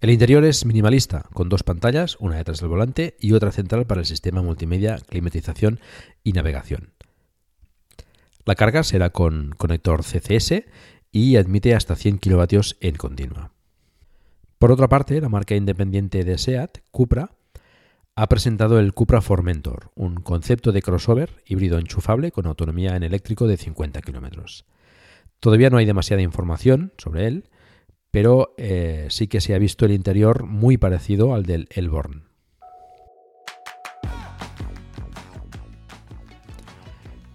El 0.00 0.08
interior 0.08 0.46
es 0.46 0.64
minimalista, 0.64 1.26
con 1.34 1.50
dos 1.50 1.62
pantallas, 1.62 2.16
una 2.20 2.36
detrás 2.36 2.60
del 2.60 2.70
volante 2.70 3.18
y 3.20 3.32
otra 3.32 3.52
central 3.52 3.86
para 3.86 4.00
el 4.00 4.06
sistema 4.06 4.40
multimedia, 4.40 4.96
climatización 4.96 5.78
y 6.24 6.32
navegación. 6.32 6.94
La 8.46 8.54
carga 8.54 8.82
será 8.82 9.10
con 9.10 9.50
conector 9.58 10.02
CCS 10.02 10.64
y 11.12 11.36
admite 11.36 11.74
hasta 11.74 11.96
100 11.96 12.16
kW 12.16 12.60
en 12.80 12.96
continua. 12.96 13.52
Por 14.58 14.72
otra 14.72 14.88
parte, 14.88 15.20
la 15.20 15.28
marca 15.28 15.54
independiente 15.54 16.24
de 16.24 16.38
SEAT, 16.38 16.78
Cupra, 16.90 17.32
ha 18.14 18.26
presentado 18.26 18.78
el 18.78 18.94
Cupra 18.94 19.20
Formentor, 19.20 19.90
un 19.94 20.22
concepto 20.22 20.72
de 20.72 20.80
crossover 20.80 21.42
híbrido 21.44 21.78
enchufable 21.78 22.32
con 22.32 22.46
autonomía 22.46 22.96
en 22.96 23.02
eléctrico 23.02 23.46
de 23.46 23.58
50 23.58 24.00
km. 24.00 24.64
Todavía 25.40 25.68
no 25.68 25.76
hay 25.76 25.84
demasiada 25.84 26.22
información 26.22 26.94
sobre 26.96 27.26
él, 27.26 27.49
pero 28.10 28.54
eh, 28.56 29.06
sí 29.10 29.28
que 29.28 29.40
se 29.40 29.54
ha 29.54 29.58
visto 29.58 29.84
el 29.84 29.92
interior 29.92 30.44
muy 30.44 30.76
parecido 30.76 31.34
al 31.34 31.44
del 31.44 31.68
Elborn. 31.70 32.30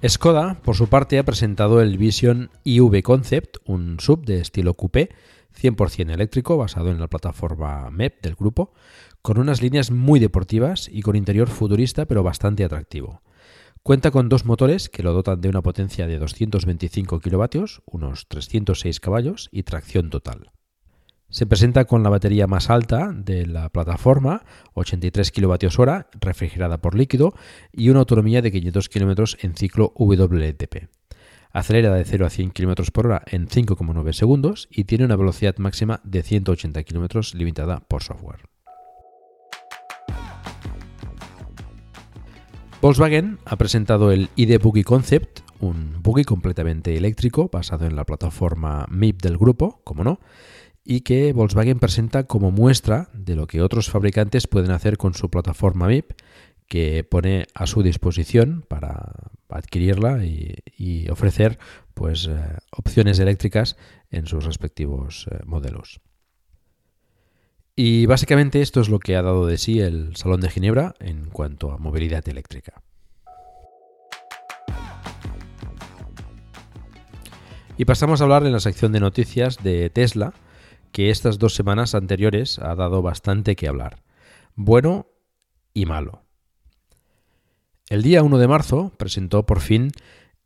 Skoda, 0.08 0.60
por 0.62 0.76
su 0.76 0.88
parte, 0.88 1.18
ha 1.18 1.24
presentado 1.24 1.82
el 1.82 1.98
Vision 1.98 2.52
IV 2.64 3.02
Concept, 3.02 3.58
un 3.66 4.00
sub 4.00 4.24
de 4.26 4.40
estilo 4.40 4.76
coupé 4.76 5.10
100% 5.60 6.12
eléctrico 6.12 6.58
basado 6.58 6.92
en 6.92 7.00
la 7.00 7.08
plataforma 7.08 7.90
MEP 7.90 8.22
del 8.22 8.36
grupo, 8.36 8.74
con 9.22 9.40
unas 9.40 9.62
líneas 9.62 9.90
muy 9.90 10.20
deportivas 10.20 10.90
y 10.92 11.02
con 11.02 11.16
interior 11.16 11.48
futurista 11.48 12.06
pero 12.06 12.22
bastante 12.22 12.64
atractivo. 12.64 13.22
Cuenta 13.82 14.12
con 14.12 14.30
dos 14.30 14.46
motores 14.46 14.90
que 14.90 15.04
lo 15.04 15.14
dotan 15.14 15.42
de 15.42 15.50
una 15.50 15.62
potencia 15.62 16.08
de 16.08 16.20
225 16.20 17.20
kilovatios, 17.20 17.82
unos 17.86 18.28
306 18.28 19.00
caballos 19.00 19.50
y 19.52 19.64
tracción 19.64 20.10
total. 20.10 20.52
Se 21.30 21.46
presenta 21.46 21.86
con 21.86 22.04
la 22.04 22.10
batería 22.10 22.48
más 22.48 22.70
alta 22.70 23.12
de 23.14 23.46
la 23.46 23.70
plataforma, 23.70 24.44
83 24.74 25.32
kWh, 25.32 26.20
refrigerada 26.22 26.78
por 26.78 26.96
líquido 26.96 27.34
y 27.72 27.90
una 27.90 28.00
autonomía 28.00 28.42
de 28.42 28.52
500 28.52 28.90
km 28.90 29.38
en 29.42 29.56
ciclo 29.56 29.92
WLTP. 29.96 30.88
Acelera 31.52 31.94
de 31.94 32.06
0 32.06 32.26
a 32.26 32.30
100 32.30 32.52
km 32.52 32.92
por 32.92 33.08
hora 33.08 33.22
en 33.28 33.48
5,9 33.48 34.14
segundos 34.14 34.68
y 34.70 34.84
tiene 34.84 35.06
una 35.06 35.16
velocidad 35.16 35.56
máxima 35.58 36.02
de 36.04 36.22
180 36.22 36.84
km 36.84 37.34
limitada 37.34 37.80
por 37.80 38.04
software. 38.04 38.50
Volkswagen 42.82 43.40
ha 43.46 43.56
presentado 43.56 44.12
el 44.12 44.30
ID 44.36 44.62
Buggy 44.62 44.84
Concept, 44.84 45.40
un 45.60 46.04
buggy 46.04 46.24
completamente 46.24 46.96
eléctrico 46.96 47.50
basado 47.52 47.86
en 47.88 47.96
la 47.96 48.04
plataforma 48.04 48.86
MIP 48.92 49.22
del 49.22 49.38
grupo, 49.38 49.82
como 49.84 50.04
no, 50.04 50.20
y 50.86 51.02
que 51.02 51.34
Volkswagen 51.34 51.80
presenta 51.80 52.26
como 52.26 52.52
muestra 52.52 53.10
de 53.14 53.36
lo 53.36 53.48
que 53.48 53.64
otros 53.64 53.90
fabricantes 53.90 54.46
pueden 54.46 54.70
hacer 54.70 54.98
con 54.98 55.16
su 55.16 55.30
plataforma 55.30 55.88
MIP, 55.88 56.12
que 56.68 57.04
pone 57.04 57.48
a 57.56 57.66
su 57.66 57.82
disposición 57.82 58.64
para 58.68 59.32
adquirirla 59.50 60.24
y, 60.24 61.08
ofrecer 61.10 61.58
pues, 61.94 62.28
eh, 62.28 62.34
opciones 62.72 63.20
eléctricas 63.20 63.78
en 64.12 64.28
sus 64.28 64.46
respectivos 64.46 65.28
eh, 65.32 65.40
modelos. 65.46 66.02
Y 67.76 68.06
básicamente 68.06 68.62
esto 68.62 68.80
es 68.80 68.90
lo 68.90 69.00
que 69.00 69.16
ha 69.16 69.22
dado 69.22 69.48
de 69.48 69.58
sí 69.58 69.80
el 69.80 70.16
Salón 70.16 70.42
de 70.42 70.50
Ginebra 70.50 70.96
en 71.00 71.30
cuanto 71.30 71.72
a 71.72 71.78
movilidad 71.78 72.28
eléctrica. 72.30 72.82
Y 77.78 77.86
pasamos 77.86 78.22
a 78.22 78.24
hablar 78.24 78.46
en 78.46 78.54
la 78.54 78.60
sección 78.60 78.92
de 78.92 79.02
noticias 79.02 79.62
de 79.62 79.90
Tesla, 79.90 80.34
que 80.96 81.10
estas 81.10 81.40
dos 81.40 81.54
semanas 81.54 81.94
anteriores 81.94 82.58
ha 82.58 82.74
dado 82.74 83.02
bastante 83.02 83.58
que 83.58 83.68
hablar. 83.68 84.02
Bueno 84.56 85.08
y 85.74 85.86
malo. 85.86 86.24
El 87.90 88.02
día 88.02 88.24
1 88.24 88.38
de 88.38 88.48
marzo 88.48 88.94
presentó 88.98 89.46
por 89.46 89.60
fin 89.60 89.92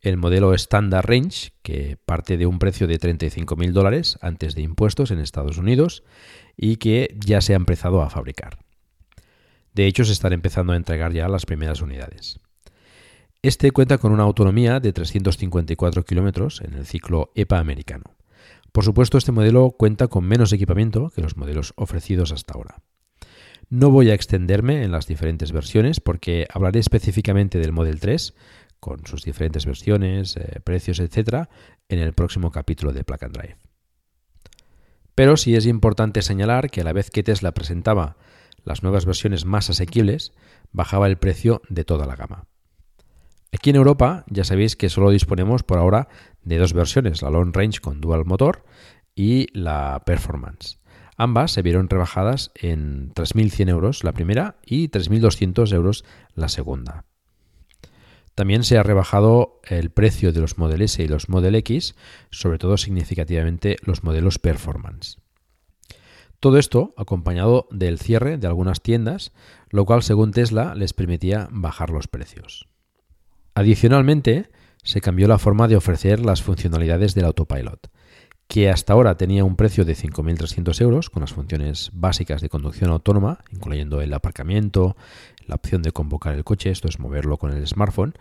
el 0.00 0.16
modelo 0.16 0.52
Standard 0.52 1.06
Range, 1.06 1.52
que 1.62 1.98
parte 2.04 2.36
de 2.36 2.46
un 2.46 2.58
precio 2.58 2.88
de 2.88 2.98
35.000 2.98 3.70
dólares 3.70 4.18
antes 4.22 4.56
de 4.56 4.62
impuestos 4.62 5.12
en 5.12 5.20
Estados 5.20 5.56
Unidos 5.56 6.02
y 6.56 6.78
que 6.78 7.16
ya 7.24 7.40
se 7.42 7.52
ha 7.52 7.56
empezado 7.56 8.02
a 8.02 8.10
fabricar. 8.10 8.58
De 9.72 9.86
hecho, 9.86 10.04
se 10.04 10.12
están 10.12 10.32
empezando 10.32 10.72
a 10.72 10.76
entregar 10.76 11.12
ya 11.12 11.28
las 11.28 11.46
primeras 11.46 11.80
unidades. 11.80 12.40
Este 13.40 13.70
cuenta 13.70 13.98
con 13.98 14.10
una 14.10 14.24
autonomía 14.24 14.80
de 14.80 14.92
354 14.92 16.04
kilómetros 16.04 16.60
en 16.60 16.74
el 16.74 16.86
ciclo 16.86 17.30
EPA 17.36 17.60
americano. 17.60 18.16
Por 18.72 18.84
supuesto, 18.84 19.18
este 19.18 19.32
modelo 19.32 19.70
cuenta 19.70 20.08
con 20.08 20.24
menos 20.24 20.52
equipamiento 20.52 21.10
que 21.10 21.22
los 21.22 21.36
modelos 21.36 21.72
ofrecidos 21.76 22.32
hasta 22.32 22.54
ahora. 22.54 22.82
No 23.68 23.90
voy 23.90 24.10
a 24.10 24.14
extenderme 24.14 24.82
en 24.82 24.92
las 24.92 25.06
diferentes 25.06 25.52
versiones 25.52 26.00
porque 26.00 26.46
hablaré 26.52 26.80
específicamente 26.80 27.58
del 27.58 27.72
Model 27.72 28.00
3, 28.00 28.34
con 28.80 29.06
sus 29.06 29.24
diferentes 29.24 29.66
versiones, 29.66 30.36
eh, 30.36 30.60
precios, 30.64 30.98
etc., 31.00 31.48
en 31.88 31.98
el 31.98 32.12
próximo 32.12 32.50
capítulo 32.50 32.92
de 32.92 33.04
Plug 33.04 33.24
and 33.24 33.36
Drive. 33.36 33.56
Pero 35.14 35.36
sí 35.36 35.54
es 35.54 35.66
importante 35.66 36.22
señalar 36.22 36.70
que 36.70 36.80
a 36.80 36.84
la 36.84 36.92
vez 36.92 37.10
que 37.10 37.22
Tesla 37.22 37.52
presentaba 37.52 38.16
las 38.64 38.82
nuevas 38.82 39.06
versiones 39.06 39.44
más 39.44 39.70
asequibles, 39.70 40.32
bajaba 40.72 41.06
el 41.06 41.18
precio 41.18 41.62
de 41.68 41.84
toda 41.84 42.06
la 42.06 42.16
gama. 42.16 42.46
Aquí 43.52 43.70
en 43.70 43.76
Europa 43.76 44.24
ya 44.28 44.44
sabéis 44.44 44.76
que 44.76 44.88
solo 44.88 45.10
disponemos 45.10 45.62
por 45.62 45.78
ahora 45.78 46.08
de 46.42 46.58
dos 46.58 46.72
versiones, 46.72 47.22
la 47.22 47.30
Long 47.30 47.54
Range 47.54 47.80
con 47.80 48.00
dual 48.00 48.24
motor 48.24 48.64
y 49.14 49.46
la 49.58 50.02
Performance. 50.06 50.78
Ambas 51.16 51.52
se 51.52 51.62
vieron 51.62 51.88
rebajadas 51.88 52.50
en 52.54 53.12
3.100 53.12 53.68
euros 53.68 54.04
la 54.04 54.12
primera 54.12 54.56
y 54.64 54.88
3.200 54.88 55.72
euros 55.74 56.04
la 56.34 56.48
segunda. 56.48 57.04
También 58.34 58.64
se 58.64 58.78
ha 58.78 58.82
rebajado 58.82 59.60
el 59.64 59.90
precio 59.90 60.32
de 60.32 60.40
los 60.40 60.56
Model 60.56 60.80
S 60.80 61.02
y 61.02 61.08
los 61.08 61.28
Model 61.28 61.56
X, 61.56 61.94
sobre 62.30 62.56
todo 62.56 62.78
significativamente 62.78 63.76
los 63.82 64.02
modelos 64.02 64.38
Performance. 64.38 65.18
Todo 66.38 66.56
esto 66.56 66.94
acompañado 66.96 67.68
del 67.70 67.98
cierre 67.98 68.38
de 68.38 68.46
algunas 68.46 68.80
tiendas, 68.80 69.32
lo 69.68 69.84
cual 69.84 70.02
según 70.02 70.30
Tesla 70.30 70.74
les 70.74 70.94
permitía 70.94 71.48
bajar 71.50 71.90
los 71.90 72.08
precios. 72.08 72.69
Adicionalmente, 73.54 74.50
se 74.82 75.00
cambió 75.00 75.28
la 75.28 75.38
forma 75.38 75.68
de 75.68 75.76
ofrecer 75.76 76.24
las 76.24 76.42
funcionalidades 76.42 77.14
del 77.14 77.26
autopilot, 77.26 77.90
que 78.50 78.68
hasta 78.68 78.92
ahora 78.92 79.16
tenía 79.16 79.44
un 79.44 79.56
precio 79.56 79.84
de 79.84 79.94
5.300 79.94 80.80
euros 80.80 81.10
con 81.10 81.20
las 81.20 81.32
funciones 81.32 81.90
básicas 81.92 82.40
de 82.40 82.48
conducción 82.48 82.90
autónoma, 82.90 83.44
incluyendo 83.52 84.00
el 84.00 84.12
aparcamiento, 84.12 84.96
la 85.46 85.54
opción 85.54 85.82
de 85.82 85.92
convocar 85.92 86.34
el 86.34 86.44
coche, 86.44 86.70
esto 86.70 86.88
es 86.88 86.98
moverlo 86.98 87.36
con 87.36 87.52
el 87.52 87.66
smartphone, 87.66 88.14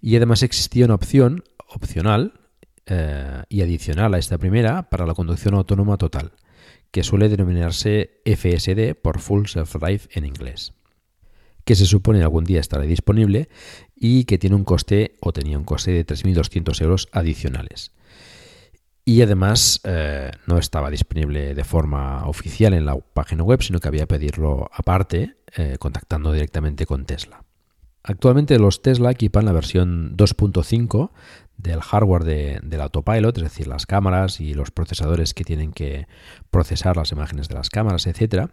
y 0.00 0.16
además 0.16 0.42
existía 0.42 0.86
una 0.86 0.94
opción 0.94 1.44
opcional 1.68 2.40
eh, 2.86 3.42
y 3.48 3.62
adicional 3.62 4.14
a 4.14 4.18
esta 4.18 4.38
primera 4.38 4.88
para 4.88 5.06
la 5.06 5.14
conducción 5.14 5.54
autónoma 5.54 5.98
total, 5.98 6.32
que 6.90 7.02
suele 7.02 7.28
denominarse 7.28 8.22
FSD 8.24 8.94
por 8.94 9.18
Full 9.18 9.46
Self 9.46 9.74
Drive 9.74 10.02
en 10.12 10.24
inglés, 10.24 10.72
que 11.64 11.74
se 11.74 11.84
supone 11.84 12.22
algún 12.22 12.44
día 12.44 12.60
estará 12.60 12.84
disponible 12.84 13.48
y 13.96 14.24
que 14.24 14.38
tiene 14.38 14.54
un 14.54 14.64
coste 14.64 15.16
o 15.20 15.32
tenía 15.32 15.58
un 15.58 15.64
coste 15.64 15.92
de 15.92 16.06
3.200 16.06 16.80
euros 16.82 17.08
adicionales. 17.12 17.92
Y 19.04 19.22
además 19.22 19.80
eh, 19.84 20.32
no 20.46 20.58
estaba 20.58 20.90
disponible 20.90 21.54
de 21.54 21.64
forma 21.64 22.26
oficial 22.26 22.74
en 22.74 22.84
la 22.84 22.96
página 22.96 23.44
web, 23.44 23.62
sino 23.62 23.78
que 23.78 23.88
había 23.88 24.02
que 24.02 24.08
pedirlo 24.08 24.68
aparte, 24.72 25.36
eh, 25.56 25.76
contactando 25.78 26.32
directamente 26.32 26.86
con 26.86 27.06
Tesla. 27.06 27.44
Actualmente 28.02 28.58
los 28.58 28.82
Tesla 28.82 29.12
equipan 29.12 29.44
la 29.44 29.52
versión 29.52 30.16
2.5 30.16 31.10
del 31.56 31.80
hardware 31.80 32.24
del 32.62 32.80
autopilot, 32.80 33.36
es 33.38 33.44
decir, 33.44 33.66
las 33.66 33.86
cámaras 33.86 34.40
y 34.40 34.54
los 34.54 34.70
procesadores 34.70 35.34
que 35.34 35.44
tienen 35.44 35.72
que 35.72 36.06
procesar 36.50 36.96
las 36.96 37.12
imágenes 37.12 37.48
de 37.48 37.54
las 37.54 37.70
cámaras, 37.70 38.06
etc. 38.06 38.50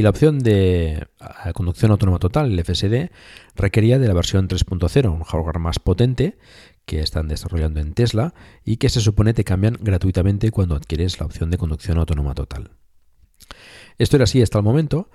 Y 0.00 0.02
la 0.02 0.08
opción 0.08 0.38
de 0.38 1.08
conducción 1.52 1.90
autónoma 1.90 2.18
total, 2.18 2.50
el 2.50 2.64
FSD, 2.64 3.10
requería 3.54 3.98
de 3.98 4.08
la 4.08 4.14
versión 4.14 4.48
3.0, 4.48 5.12
un 5.12 5.24
hardware 5.24 5.58
más 5.58 5.78
potente 5.78 6.38
que 6.86 7.00
están 7.00 7.28
desarrollando 7.28 7.80
en 7.80 7.92
Tesla 7.92 8.32
y 8.64 8.78
que 8.78 8.88
se 8.88 9.02
supone 9.02 9.34
te 9.34 9.44
cambian 9.44 9.76
gratuitamente 9.78 10.52
cuando 10.52 10.74
adquieres 10.74 11.20
la 11.20 11.26
opción 11.26 11.50
de 11.50 11.58
conducción 11.58 11.98
autónoma 11.98 12.34
total. 12.34 12.70
Esto 13.98 14.16
era 14.16 14.24
así 14.24 14.40
hasta 14.40 14.56
el 14.56 14.64
momento, 14.64 15.10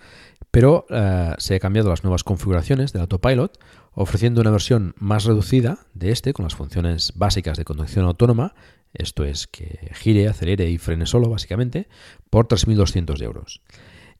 pero 0.51 0.85
eh, 0.91 1.33
se 1.39 1.55
han 1.55 1.59
cambiado 1.61 1.89
las 1.89 2.03
nuevas 2.03 2.23
configuraciones 2.23 2.93
del 2.93 3.01
autopilot, 3.01 3.57
ofreciendo 3.91 4.41
una 4.41 4.51
versión 4.51 4.93
más 4.99 5.23
reducida 5.23 5.79
de 5.95 6.11
este 6.11 6.31
con 6.31 6.43
las 6.43 6.53
funciones 6.53 7.11
básicas 7.15 7.57
de 7.57 7.65
conducción 7.65 8.05
autónoma, 8.05 8.53
esto 8.93 9.23
es 9.23 9.47
que 9.47 9.89
gire, 9.95 10.27
acelere 10.27 10.69
y 10.69 10.77
frene 10.77 11.07
solo 11.07 11.27
básicamente, 11.27 11.87
por 12.29 12.47
3.200 12.47 13.19
euros. 13.23 13.61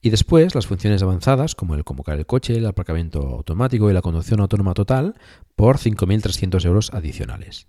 Y 0.05 0.11
después 0.11 0.53
las 0.53 0.67
funciones 0.67 1.01
avanzadas 1.01 1.55
como 1.55 1.73
el 1.73 1.83
convocar 1.83 2.19
el 2.19 2.27
coche, 2.27 2.55
el 2.55 2.67
aparcamiento 2.67 3.21
automático 3.21 3.89
y 3.89 3.93
la 3.93 4.03
conducción 4.03 4.39
autónoma 4.39 4.75
total 4.75 5.15
por 5.55 5.79
5.300 5.79 6.63
euros 6.63 6.93
adicionales. 6.93 7.65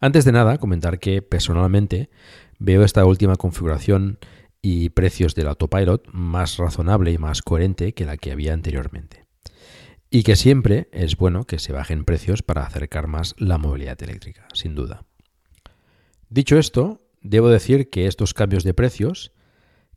Antes 0.00 0.24
de 0.24 0.32
nada, 0.32 0.56
comentar 0.56 0.98
que 0.98 1.20
personalmente 1.20 2.08
veo 2.58 2.84
esta 2.84 3.04
última 3.04 3.36
configuración 3.36 4.18
y 4.62 4.88
precios 4.88 5.34
del 5.34 5.48
autopilot 5.48 6.08
más 6.10 6.56
razonable 6.56 7.12
y 7.12 7.18
más 7.18 7.42
coherente 7.42 7.92
que 7.92 8.06
la 8.06 8.16
que 8.16 8.32
había 8.32 8.54
anteriormente. 8.54 9.26
Y 10.08 10.22
que 10.22 10.36
siempre 10.36 10.88
es 10.90 11.18
bueno 11.18 11.44
que 11.44 11.58
se 11.58 11.74
bajen 11.74 12.06
precios 12.06 12.42
para 12.42 12.64
acercar 12.64 13.08
más 13.08 13.34
la 13.36 13.58
movilidad 13.58 14.02
eléctrica, 14.02 14.48
sin 14.54 14.74
duda. 14.74 15.04
Dicho 16.30 16.56
esto, 16.56 17.02
debo 17.20 17.50
decir 17.50 17.90
que 17.90 18.06
estos 18.06 18.32
cambios 18.32 18.64
de 18.64 18.72
precios 18.72 19.33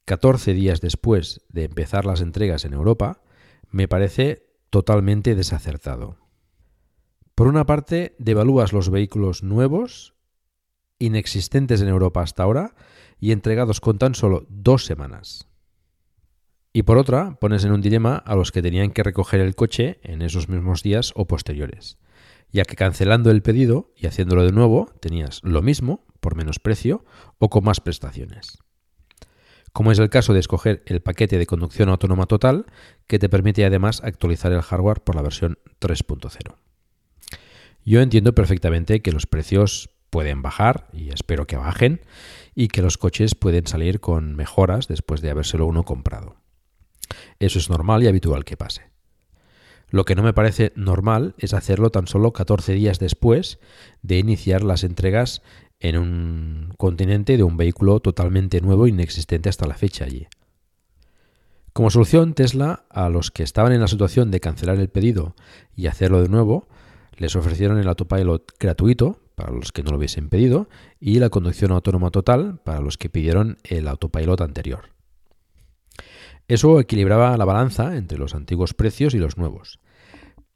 14 0.08 0.54
días 0.54 0.80
después 0.80 1.42
de 1.50 1.66
empezar 1.66 2.06
las 2.06 2.22
entregas 2.22 2.64
en 2.64 2.72
Europa, 2.72 3.22
me 3.70 3.90
parece 3.90 4.48
totalmente 4.70 5.36
desacertado. 5.36 6.16
Por 7.36 7.48
una 7.48 7.66
parte, 7.66 8.16
devalúas 8.18 8.72
los 8.72 8.90
vehículos 8.90 9.44
nuevos, 9.44 10.16
inexistentes 10.98 11.82
en 11.82 11.90
Europa 11.90 12.22
hasta 12.22 12.44
ahora, 12.44 12.74
y 13.20 13.34
entregados 13.34 13.82
con 13.82 13.98
tan 13.98 14.16
solo 14.16 14.46
dos 14.48 14.86
semanas. 14.86 15.50
Y 16.72 16.84
por 16.84 16.98
otra, 16.98 17.38
pones 17.42 17.66
en 17.66 17.74
un 17.74 17.82
dilema 17.82 18.16
a 18.16 18.38
los 18.38 18.54
que 18.54 18.62
tenían 18.62 18.92
que 18.92 19.04
recoger 19.04 19.42
el 19.42 19.56
coche 19.56 20.00
en 20.04 20.22
esos 20.22 20.48
mismos 20.48 20.84
días 20.84 21.12
o 21.18 21.28
posteriores, 21.28 21.98
ya 22.50 22.64
que 22.64 22.78
cancelando 22.78 23.30
el 23.30 23.42
pedido 23.42 23.92
y 23.98 24.08
haciéndolo 24.08 24.46
de 24.46 24.54
nuevo 24.54 24.90
tenías 25.02 25.42
lo 25.44 25.62
mismo, 25.62 26.06
por 26.22 26.36
menos 26.36 26.60
precio 26.60 27.04
o 27.40 27.50
con 27.50 27.66
más 27.66 27.82
prestaciones 27.82 28.60
como 29.78 29.92
es 29.92 30.00
el 30.00 30.10
caso 30.10 30.34
de 30.34 30.40
escoger 30.40 30.82
el 30.88 31.02
paquete 31.02 31.38
de 31.38 31.46
conducción 31.46 31.90
autónoma 31.90 32.26
total, 32.26 32.66
que 33.06 33.20
te 33.20 33.30
permite 33.30 33.64
además 33.64 34.02
actualizar 34.04 34.52
el 34.52 34.64
hardware 34.64 35.02
por 35.02 35.16
la 35.16 35.22
versión 35.22 35.60
3.0. 35.80 36.56
Yo 37.86 38.02
entiendo 38.02 38.34
perfectamente 38.34 39.04
que 39.04 39.12
los 39.12 39.28
precios 39.28 39.92
pueden 40.10 40.42
bajar, 40.42 40.88
y 40.94 41.10
espero 41.10 41.46
que 41.46 41.58
bajen, 41.58 42.02
y 42.56 42.70
que 42.70 42.82
los 42.82 42.98
coches 42.98 43.36
pueden 43.36 43.68
salir 43.68 44.00
con 44.00 44.36
mejoras 44.36 44.88
después 44.88 45.22
de 45.22 45.30
habérselo 45.30 45.68
uno 45.68 45.84
comprado. 45.84 46.38
Eso 47.38 47.60
es 47.60 47.70
normal 47.70 48.02
y 48.02 48.08
habitual 48.08 48.46
que 48.46 48.58
pase. 48.58 48.90
Lo 49.90 50.06
que 50.06 50.16
no 50.16 50.24
me 50.24 50.34
parece 50.34 50.74
normal 50.76 51.36
es 51.38 51.54
hacerlo 51.54 51.92
tan 51.92 52.08
solo 52.08 52.34
14 52.34 52.74
días 52.74 52.98
después 52.98 53.60
de 54.02 54.18
iniciar 54.18 54.64
las 54.64 54.84
entregas 54.84 55.44
en 55.80 55.98
un 55.98 56.74
continente 56.78 57.38
de 57.38 57.44
un 57.44 57.58
vehículo 57.58 58.00
totalmente 58.00 58.62
nuevo 58.62 58.86
e 58.86 58.90
inexistente 58.90 59.50
hasta 59.50 59.68
la 59.68 59.76
fecha 59.76 60.06
allí. 60.06 60.28
Como 61.74 61.92
solución, 61.92 62.34
Tesla, 62.34 62.86
a 62.90 63.10
los 63.10 63.30
que 63.30 63.44
estaban 63.44 63.72
en 63.72 63.82
la 63.82 63.88
situación 63.88 64.32
de 64.32 64.40
cancelar 64.40 64.80
el 64.80 64.90
pedido 64.90 65.36
y 65.76 65.88
hacerlo 65.88 66.22
de 66.22 66.30
nuevo, 66.30 66.68
les 67.18 67.36
ofrecieron 67.36 67.78
el 67.78 67.88
autopilot 67.88 68.54
gratuito 68.60 69.20
para 69.36 69.52
los 69.52 69.72
que 69.72 69.84
no 69.84 69.92
lo 69.92 69.98
hubiesen 69.98 70.30
pedido 70.30 70.70
y 71.00 71.20
la 71.20 71.30
conducción 71.30 71.72
autónoma 71.72 72.10
total 72.10 72.60
para 72.64 72.82
los 72.82 72.98
que 72.98 73.10
pidieron 73.10 73.58
el 73.64 73.88
autopilot 73.88 74.42
anterior. 74.42 74.90
Eso 76.48 76.80
equilibraba 76.80 77.38
la 77.38 77.46
balanza 77.46 77.96
entre 77.98 78.18
los 78.18 78.34
antiguos 78.34 78.74
precios 78.74 79.14
y 79.14 79.20
los 79.20 79.38
nuevos. 79.38 79.80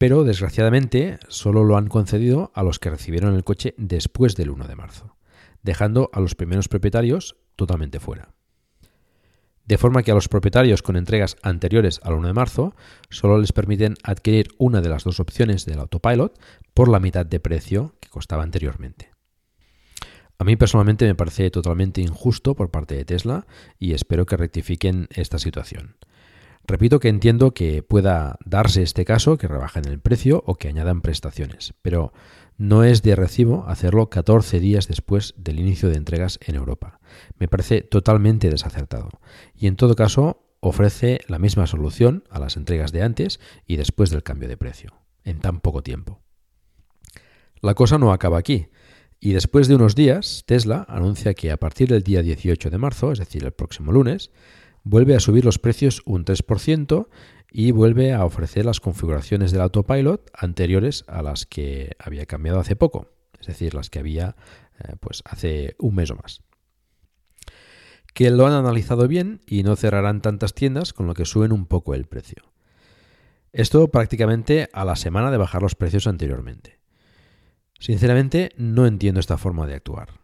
Pero 0.01 0.25
desgraciadamente 0.25 1.19
solo 1.29 1.63
lo 1.63 1.77
han 1.77 1.87
concedido 1.87 2.51
a 2.55 2.63
los 2.63 2.79
que 2.79 2.89
recibieron 2.89 3.35
el 3.35 3.43
coche 3.43 3.75
después 3.77 4.35
del 4.35 4.49
1 4.49 4.67
de 4.67 4.75
marzo 4.75 5.15
dejando 5.63 6.09
a 6.13 6.19
los 6.19 6.35
primeros 6.35 6.67
propietarios 6.67 7.35
totalmente 7.55 7.99
fuera. 7.99 8.33
De 9.65 9.77
forma 9.77 10.03
que 10.03 10.11
a 10.11 10.15
los 10.15 10.27
propietarios 10.27 10.81
con 10.81 10.95
entregas 10.95 11.37
anteriores 11.43 11.99
al 12.03 12.13
1 12.13 12.27
de 12.27 12.33
marzo 12.33 12.75
solo 13.09 13.37
les 13.37 13.53
permiten 13.53 13.95
adquirir 14.03 14.49
una 14.57 14.81
de 14.81 14.89
las 14.89 15.03
dos 15.03 15.19
opciones 15.19 15.65
del 15.65 15.79
autopilot 15.79 16.37
por 16.73 16.89
la 16.89 16.99
mitad 16.99 17.25
de 17.25 17.39
precio 17.39 17.95
que 17.99 18.09
costaba 18.09 18.43
anteriormente. 18.43 19.11
A 20.39 20.43
mí 20.43 20.55
personalmente 20.55 21.05
me 21.05 21.13
parece 21.13 21.51
totalmente 21.51 22.01
injusto 22.01 22.55
por 22.55 22.71
parte 22.71 22.95
de 22.95 23.05
Tesla 23.05 23.45
y 23.77 23.93
espero 23.93 24.25
que 24.25 24.37
rectifiquen 24.37 25.07
esta 25.11 25.37
situación. 25.37 25.95
Repito 26.67 26.99
que 26.99 27.09
entiendo 27.09 27.53
que 27.53 27.83
pueda 27.83 28.37
darse 28.45 28.83
este 28.83 29.05
caso, 29.05 29.37
que 29.37 29.47
rebajen 29.47 29.85
el 29.85 29.99
precio 29.99 30.43
o 30.45 30.55
que 30.55 30.67
añadan 30.67 31.01
prestaciones, 31.01 31.73
pero 31.81 32.13
no 32.57 32.83
es 32.83 33.01
de 33.01 33.15
recibo 33.15 33.65
hacerlo 33.67 34.09
14 34.09 34.59
días 34.59 34.87
después 34.87 35.33
del 35.37 35.59
inicio 35.59 35.89
de 35.89 35.97
entregas 35.97 36.39
en 36.45 36.55
Europa. 36.55 36.99
Me 37.37 37.47
parece 37.47 37.81
totalmente 37.81 38.49
desacertado. 38.49 39.09
Y 39.55 39.67
en 39.67 39.75
todo 39.75 39.95
caso, 39.95 40.45
ofrece 40.59 41.21
la 41.27 41.39
misma 41.39 41.65
solución 41.65 42.23
a 42.29 42.39
las 42.39 42.55
entregas 42.55 42.91
de 42.91 43.01
antes 43.01 43.39
y 43.65 43.77
después 43.77 44.11
del 44.11 44.23
cambio 44.23 44.47
de 44.47 44.57
precio, 44.57 44.93
en 45.23 45.39
tan 45.39 45.59
poco 45.59 45.81
tiempo. 45.81 46.21
La 47.61 47.73
cosa 47.73 47.97
no 47.97 48.13
acaba 48.13 48.37
aquí. 48.37 48.67
Y 49.19 49.33
después 49.33 49.67
de 49.67 49.75
unos 49.75 49.93
días, 49.93 50.43
Tesla 50.47 50.85
anuncia 50.87 51.33
que 51.33 51.51
a 51.51 51.57
partir 51.57 51.89
del 51.89 52.03
día 52.03 52.21
18 52.21 52.69
de 52.69 52.77
marzo, 52.77 53.11
es 53.11 53.19
decir, 53.19 53.43
el 53.43 53.51
próximo 53.51 53.91
lunes, 53.91 54.31
vuelve 54.83 55.15
a 55.15 55.19
subir 55.19 55.45
los 55.45 55.59
precios 55.59 56.01
un 56.05 56.25
3% 56.25 57.07
y 57.51 57.71
vuelve 57.71 58.13
a 58.13 58.25
ofrecer 58.25 58.65
las 58.65 58.79
configuraciones 58.79 59.51
del 59.51 59.61
autopilot 59.61 60.29
anteriores 60.33 61.03
a 61.07 61.21
las 61.21 61.45
que 61.45 61.95
había 61.99 62.25
cambiado 62.25 62.59
hace 62.59 62.75
poco, 62.75 63.11
es 63.39 63.47
decir, 63.47 63.73
las 63.73 63.89
que 63.89 63.99
había 63.99 64.35
eh, 64.79 64.95
pues 64.99 65.21
hace 65.25 65.75
un 65.77 65.95
mes 65.95 66.11
o 66.11 66.15
más. 66.15 66.41
Que 68.13 68.29
lo 68.29 68.47
han 68.47 68.53
analizado 68.53 69.07
bien 69.07 69.41
y 69.45 69.63
no 69.63 69.75
cerrarán 69.75 70.21
tantas 70.21 70.53
tiendas 70.53 70.93
con 70.93 71.07
lo 71.07 71.13
que 71.13 71.25
suben 71.25 71.51
un 71.51 71.65
poco 71.65 71.93
el 71.93 72.05
precio. 72.05 72.51
Esto 73.53 73.89
prácticamente 73.89 74.69
a 74.71 74.85
la 74.85 74.95
semana 74.95 75.29
de 75.29 75.37
bajar 75.37 75.61
los 75.61 75.75
precios 75.75 76.07
anteriormente. 76.07 76.79
Sinceramente 77.79 78.53
no 78.57 78.85
entiendo 78.85 79.19
esta 79.19 79.37
forma 79.37 79.67
de 79.67 79.75
actuar. 79.75 80.21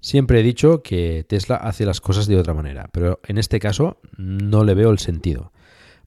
Siempre 0.00 0.40
he 0.40 0.42
dicho 0.42 0.82
que 0.82 1.24
Tesla 1.28 1.56
hace 1.56 1.84
las 1.84 2.00
cosas 2.00 2.26
de 2.26 2.38
otra 2.38 2.54
manera, 2.54 2.88
pero 2.92 3.20
en 3.26 3.38
este 3.38 3.58
caso 3.58 4.00
no 4.16 4.64
le 4.64 4.74
veo 4.74 4.90
el 4.90 4.98
sentido, 4.98 5.52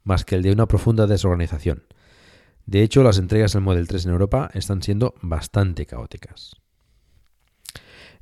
más 0.04 0.24
que 0.24 0.36
el 0.36 0.44
de 0.44 0.52
una 0.52 0.68
profunda 0.68 1.08
desorganización. 1.08 1.84
De 2.66 2.84
hecho, 2.84 3.04
las 3.04 3.18
entregas 3.18 3.54
del 3.54 3.64
Model 3.64 3.88
3 3.88 4.06
en 4.06 4.12
Europa 4.12 4.50
están 4.54 4.82
siendo 4.82 5.14
bastante 5.22 5.86
caóticas. 5.86 6.61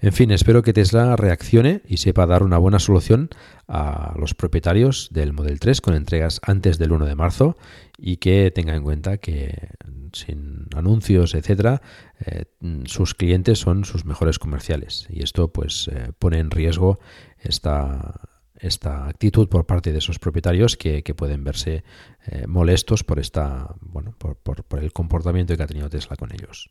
En 0.02 0.14
fin, 0.14 0.32
espero 0.32 0.62
que 0.62 0.72
Tesla 0.72 1.18
reaccione 1.18 1.82
y 1.86 1.98
sepa 1.98 2.26
dar 2.26 2.44
una 2.44 2.58
buena 2.58 2.80
solución 2.80 3.30
a 3.68 4.14
los 4.18 4.34
propietarios 4.34 5.10
del 5.12 5.34
Model 5.34 5.60
3 5.60 5.82
con 5.82 5.94
entregas 5.94 6.40
antes 6.42 6.78
del 6.78 6.94
1 6.94 7.06
de 7.06 7.16
marzo 7.16 7.58
y 7.98 8.18
que 8.18 8.50
tenga 8.52 8.76
en 8.76 8.84
cuenta 8.84 9.18
que 9.18 9.72
sin 10.14 10.68
anuncios, 10.74 11.36
etcétera, 11.36 11.82
eh, 12.26 12.46
sus 12.86 13.14
clientes 13.14 13.60
son 13.60 13.84
sus 13.84 14.06
mejores 14.06 14.40
comerciales 14.40 15.06
y 15.10 15.22
esto 15.22 15.52
pues 15.52 15.90
eh, 15.90 16.14
pone 16.18 16.40
en 16.40 16.50
riesgo 16.50 17.00
esta, 17.38 18.22
esta 18.56 19.10
actitud 19.10 19.50
por 19.50 19.66
parte 19.66 19.92
de 19.92 19.98
esos 19.98 20.18
propietarios 20.18 20.78
que, 20.78 21.04
pueden 21.14 21.44
verse 21.44 21.84
eh, 22.26 22.48
molestos 22.48 23.04
por 23.04 23.20
esta 23.20 23.76
bueno 23.82 24.16
por, 24.18 24.38
por 24.38 24.80
el 24.80 24.94
comportamiento 24.94 25.58
que 25.58 25.64
ha 25.64 25.68
tenido 25.68 25.90
Tesla 25.90 26.16
con 26.16 26.32
ellos. 26.32 26.70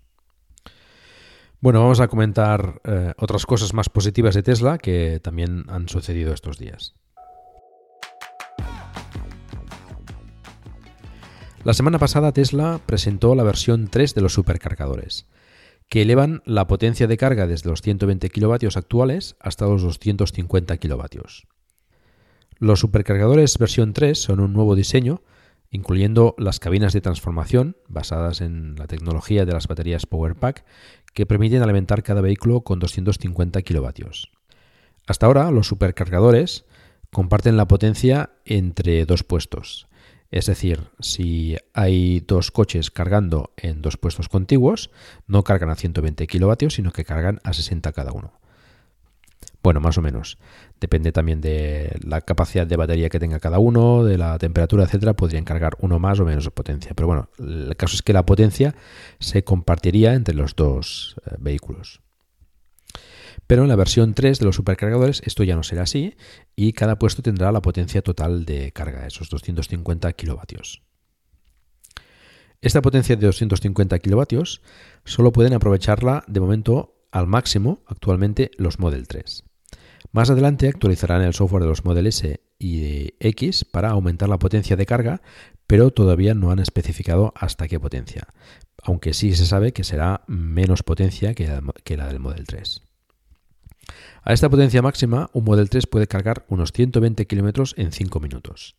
Bueno, 1.60 1.80
vamos 1.80 1.98
a 1.98 2.06
comentar 2.06 2.80
eh, 2.84 3.14
otras 3.16 3.44
cosas 3.44 3.74
más 3.74 3.88
positivas 3.88 4.36
de 4.36 4.44
Tesla 4.44 4.78
que 4.78 5.18
también 5.20 5.64
han 5.66 5.88
sucedido 5.88 6.32
estos 6.32 6.56
días. 6.56 6.94
La 11.64 11.74
semana 11.74 11.98
pasada 11.98 12.30
Tesla 12.30 12.80
presentó 12.86 13.34
la 13.34 13.42
versión 13.42 13.88
3 13.88 14.14
de 14.14 14.20
los 14.20 14.34
supercargadores, 14.34 15.26
que 15.88 16.02
elevan 16.02 16.42
la 16.44 16.68
potencia 16.68 17.08
de 17.08 17.16
carga 17.16 17.48
desde 17.48 17.68
los 17.68 17.82
120 17.82 18.30
kilovatios 18.30 18.76
actuales 18.76 19.34
hasta 19.40 19.66
los 19.66 19.82
250 19.82 20.76
kilovatios. 20.76 21.48
Los 22.58 22.78
supercargadores 22.78 23.58
versión 23.58 23.94
3 23.94 24.16
son 24.16 24.38
un 24.38 24.52
nuevo 24.52 24.76
diseño, 24.76 25.22
incluyendo 25.70 26.34
las 26.38 26.60
cabinas 26.60 26.92
de 26.92 27.00
transformación 27.00 27.76
basadas 27.88 28.40
en 28.40 28.76
la 28.76 28.86
tecnología 28.86 29.44
de 29.44 29.52
las 29.52 29.68
baterías 29.68 30.06
Powerpack 30.06 30.64
que 31.14 31.26
permiten 31.26 31.62
alimentar 31.62 32.02
cada 32.02 32.20
vehículo 32.20 32.62
con 32.62 32.78
250 32.78 33.62
kilovatios. 33.62 34.30
Hasta 35.06 35.26
ahora, 35.26 35.50
los 35.50 35.66
supercargadores 35.66 36.64
comparten 37.10 37.56
la 37.56 37.68
potencia 37.68 38.30
entre 38.44 39.04
dos 39.06 39.24
puestos. 39.24 39.88
Es 40.30 40.46
decir, 40.46 40.90
si 41.00 41.56
hay 41.72 42.20
dos 42.20 42.50
coches 42.50 42.90
cargando 42.90 43.54
en 43.56 43.80
dos 43.80 43.96
puestos 43.96 44.28
contiguos, 44.28 44.90
no 45.26 45.42
cargan 45.42 45.70
a 45.70 45.74
120 45.74 46.26
kilovatios, 46.26 46.74
sino 46.74 46.92
que 46.92 47.04
cargan 47.04 47.40
a 47.44 47.54
60 47.54 47.92
cada 47.92 48.12
uno. 48.12 48.37
Bueno, 49.62 49.80
más 49.80 49.98
o 49.98 50.02
menos. 50.02 50.38
Depende 50.80 51.12
también 51.12 51.40
de 51.40 51.98
la 52.02 52.20
capacidad 52.20 52.66
de 52.66 52.76
batería 52.76 53.08
que 53.08 53.18
tenga 53.18 53.40
cada 53.40 53.58
uno, 53.58 54.04
de 54.04 54.16
la 54.16 54.38
temperatura, 54.38 54.84
etcétera. 54.84 55.14
Podrían 55.14 55.44
cargar 55.44 55.76
uno 55.80 55.98
más 55.98 56.20
o 56.20 56.24
menos 56.24 56.48
potencia. 56.50 56.92
Pero 56.94 57.08
bueno, 57.08 57.28
el 57.38 57.76
caso 57.76 57.96
es 57.96 58.02
que 58.02 58.12
la 58.12 58.24
potencia 58.24 58.74
se 59.18 59.42
compartiría 59.44 60.14
entre 60.14 60.34
los 60.34 60.54
dos 60.54 61.16
eh, 61.26 61.34
vehículos. 61.38 62.00
Pero 63.46 63.62
en 63.62 63.68
la 63.68 63.76
versión 63.76 64.14
3 64.14 64.38
de 64.38 64.44
los 64.44 64.56
supercargadores 64.56 65.22
esto 65.24 65.42
ya 65.42 65.56
no 65.56 65.62
será 65.62 65.82
así 65.82 66.16
y 66.54 66.72
cada 66.72 66.98
puesto 66.98 67.22
tendrá 67.22 67.50
la 67.50 67.62
potencia 67.62 68.02
total 68.02 68.44
de 68.44 68.72
carga, 68.72 69.06
esos 69.06 69.30
250 69.30 70.12
kilovatios. 70.12 70.82
Esta 72.60 72.82
potencia 72.82 73.16
de 73.16 73.24
250 73.24 73.98
kilovatios 74.00 74.60
solo 75.04 75.32
pueden 75.32 75.54
aprovecharla 75.54 76.24
de 76.26 76.40
momento 76.40 76.98
al 77.12 77.26
máximo 77.26 77.82
actualmente 77.86 78.50
los 78.58 78.78
Model 78.78 79.06
3. 79.06 79.47
Más 80.12 80.30
adelante 80.30 80.68
actualizarán 80.68 81.22
el 81.22 81.34
software 81.34 81.62
de 81.62 81.68
los 81.68 81.84
Model 81.84 82.06
S 82.06 82.40
y 82.58 83.14
X 83.20 83.64
para 83.64 83.90
aumentar 83.90 84.28
la 84.28 84.38
potencia 84.38 84.76
de 84.76 84.86
carga, 84.86 85.20
pero 85.66 85.90
todavía 85.90 86.34
no 86.34 86.50
han 86.50 86.60
especificado 86.60 87.32
hasta 87.36 87.68
qué 87.68 87.78
potencia, 87.78 88.28
aunque 88.82 89.12
sí 89.12 89.34
se 89.34 89.44
sabe 89.44 89.72
que 89.72 89.84
será 89.84 90.22
menos 90.26 90.82
potencia 90.82 91.34
que 91.34 91.46
la, 91.96 92.08
del 92.08 92.20
Model 92.20 92.46
3. 92.46 92.82
A 94.22 94.32
esta 94.32 94.48
potencia 94.48 94.82
máxima, 94.82 95.30
un 95.34 95.44
Model 95.44 95.68
3 95.68 95.86
puede 95.86 96.06
cargar 96.06 96.46
unos 96.48 96.72
120 96.72 97.26
km 97.26 97.74
en 97.76 97.92
5 97.92 98.20
minutos. 98.20 98.76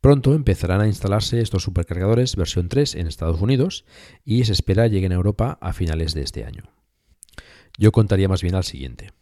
Pronto 0.00 0.34
empezarán 0.34 0.82
a 0.82 0.86
instalarse 0.86 1.40
estos 1.40 1.62
supercargadores 1.62 2.36
versión 2.36 2.68
3 2.68 2.94
en 2.96 3.06
Estados 3.06 3.40
Unidos 3.40 3.84
y 4.24 4.44
se 4.44 4.52
espera 4.52 4.86
lleguen 4.86 5.12
a 5.12 5.16
Europa 5.16 5.58
a 5.60 5.72
finales 5.72 6.14
de 6.14 6.22
este 6.22 6.44
año. 6.44 6.64
Yo 7.76 7.90
contaría 7.90 8.28
más 8.28 8.42
bien 8.42 8.54
al 8.54 8.64
siguiente. 8.64 9.12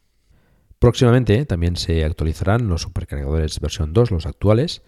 Próximamente 0.82 1.46
también 1.46 1.76
se 1.76 2.04
actualizarán 2.04 2.66
los 2.66 2.82
supercargadores 2.82 3.60
versión 3.60 3.92
2, 3.92 4.10
los 4.10 4.26
actuales, 4.26 4.82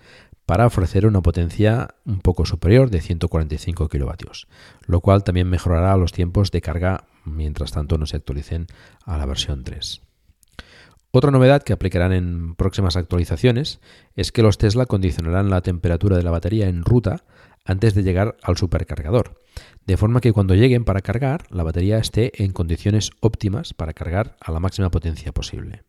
para 0.44 0.66
ofrecer 0.66 1.06
una 1.06 1.22
potencia 1.22 1.94
un 2.04 2.18
poco 2.18 2.46
superior 2.46 2.90
de 2.90 3.00
145 3.00 3.88
kilovatios, 3.88 4.48
lo 4.88 4.98
cual 4.98 5.22
también 5.22 5.48
mejorará 5.48 5.96
los 5.96 6.10
tiempos 6.10 6.50
de 6.50 6.62
carga 6.62 7.04
mientras 7.24 7.70
tanto 7.70 7.96
no 7.96 8.06
se 8.06 8.16
actualicen 8.16 8.66
a 9.04 9.18
la 9.18 9.26
versión 9.26 9.62
3. 9.62 10.02
Otra 11.12 11.30
novedad 11.30 11.62
que 11.62 11.72
aplicarán 11.72 12.12
en 12.12 12.56
próximas 12.56 12.96
actualizaciones 12.96 13.78
es 14.16 14.32
que 14.32 14.42
los 14.42 14.58
Tesla 14.58 14.86
condicionarán 14.86 15.48
la 15.48 15.60
temperatura 15.60 16.16
de 16.16 16.24
la 16.24 16.32
batería 16.32 16.66
en 16.66 16.84
ruta 16.84 17.22
antes 17.64 17.94
de 17.94 18.02
llegar 18.02 18.36
al 18.42 18.56
supercargador, 18.56 19.40
de 19.86 19.96
forma 19.96 20.20
que 20.20 20.32
cuando 20.32 20.54
lleguen 20.54 20.84
para 20.84 21.00
cargar, 21.00 21.44
la 21.50 21.62
batería 21.62 21.98
esté 21.98 22.42
en 22.42 22.52
condiciones 22.52 23.10
óptimas 23.20 23.74
para 23.74 23.92
cargar 23.92 24.36
a 24.40 24.52
la 24.52 24.60
máxima 24.60 24.90
potencia 24.90 25.32
posible. 25.32 25.82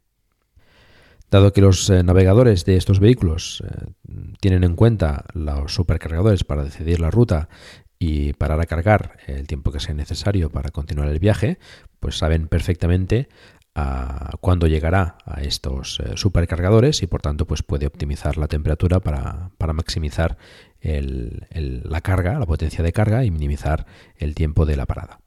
Dado 1.32 1.54
que 1.54 1.62
los 1.62 1.90
eh, 1.90 2.04
navegadores 2.04 2.66
de 2.66 2.78
estos 2.78 3.00
vehículos 3.00 3.64
eh, 3.66 3.92
tienen 4.40 4.64
en 4.64 4.76
cuenta 4.76 5.26
los 5.34 5.74
supercargadores 5.74 6.44
para 6.44 6.64
decidir 6.64 7.00
la 7.00 7.12
ruta 7.12 7.50
y 7.98 8.34
parar 8.34 8.62
a 8.62 8.66
cargar 8.66 9.18
el 9.26 9.48
tiempo 9.48 9.72
que 9.72 9.80
sea 9.80 9.96
necesario 9.96 10.52
para 10.52 10.70
continuar 10.70 11.10
el 11.10 11.20
viaje, 11.20 11.58
pues 12.00 12.18
saben 12.18 12.48
perfectamente 12.48 13.30
a 13.76 14.32
cuándo 14.40 14.68
llegará 14.68 15.18
a 15.26 15.42
estos 15.42 16.00
eh, 16.00 16.14
supercargadores 16.16 17.04
y 17.04 17.08
por 17.08 17.22
tanto 17.22 17.46
pues 17.46 17.62
puede 17.62 17.86
optimizar 17.86 18.38
la 18.38 18.48
temperatura 18.48 19.02
para, 19.02 19.52
maximizar 19.74 20.38
la 20.82 22.02
carga, 22.02 22.40
la 22.40 22.46
potencia 22.46 22.84
de 22.84 22.94
carga 22.94 23.26
y 23.26 23.32
minimizar 23.32 23.86
el 24.18 24.34
tiempo 24.34 24.66
de 24.66 24.78
la 24.78 24.86
parada. 24.86 25.20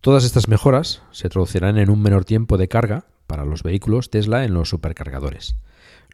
Todas 0.00 0.24
estas 0.24 0.46
mejoras 0.46 1.02
se 1.10 1.28
traducirán 1.28 1.78
en 1.78 1.90
un 1.90 2.00
menor 2.00 2.24
tiempo 2.24 2.58
de 2.58 2.68
carga 2.68 3.06
para 3.26 3.44
los 3.44 3.64
vehículos 3.64 4.08
Tesla 4.10 4.44
en 4.44 4.54
los 4.54 4.68
supercargadores, 4.68 5.56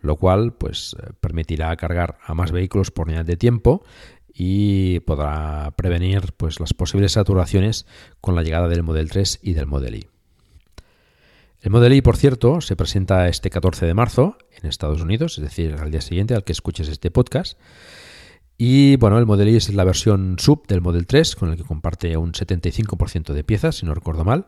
lo 0.01 0.17
cual 0.17 0.55
pues 0.55 0.97
eh, 0.99 1.13
permitirá 1.21 1.77
cargar 1.77 2.17
a 2.25 2.33
más 2.33 2.53
vehículos 2.53 2.91
por 2.91 3.09
unidad 3.09 3.27
de 3.27 3.37
tiempo 3.37 3.85
y 4.33 5.01
podrá 5.01 5.75
prevenir 5.77 6.33
pues 6.39 6.59
las 6.59 6.73
posibles 6.73 7.13
saturaciones 7.13 7.87
con 8.23 8.35
la 8.35 8.43
llegada 8.43 8.69
del 8.69 8.83
Model 8.83 9.11
3 9.11 9.41
y 9.43 9.53
del 9.53 9.67
Model 9.67 9.97
Y. 9.97 10.12
El 11.63 11.71
Model 11.71 11.93
Y, 11.93 12.03
por 12.03 12.17
cierto, 12.17 12.61
se 12.61 12.75
presenta 12.75 13.29
este 13.29 13.49
14 13.49 13.87
de 13.87 13.95
marzo 13.95 14.37
en 14.51 14.69
Estados 14.69 15.01
Unidos, 15.01 15.39
es 15.39 15.45
decir, 15.45 15.77
al 15.79 15.93
día 15.93 16.01
siguiente 16.01 16.35
al 16.35 16.43
que 16.43 16.51
escuches 16.51 16.89
este 16.89 17.13
podcast. 17.13 17.57
Y 18.59 18.97
bueno, 18.97 19.17
el 19.17 19.27
Model 19.27 19.49
Y 19.49 19.57
es 19.57 19.73
la 19.73 19.85
versión 19.85 20.37
sub 20.41 20.67
del 20.67 20.81
Model 20.81 21.07
3, 21.07 21.37
con 21.37 21.51
el 21.51 21.57
que 21.57 21.63
comparte 21.63 22.17
un 22.17 22.33
75% 22.33 23.33
de 23.33 23.45
piezas, 23.45 23.77
si 23.77 23.87
no 23.87 23.95
recuerdo 23.95 24.25
mal. 24.25 24.47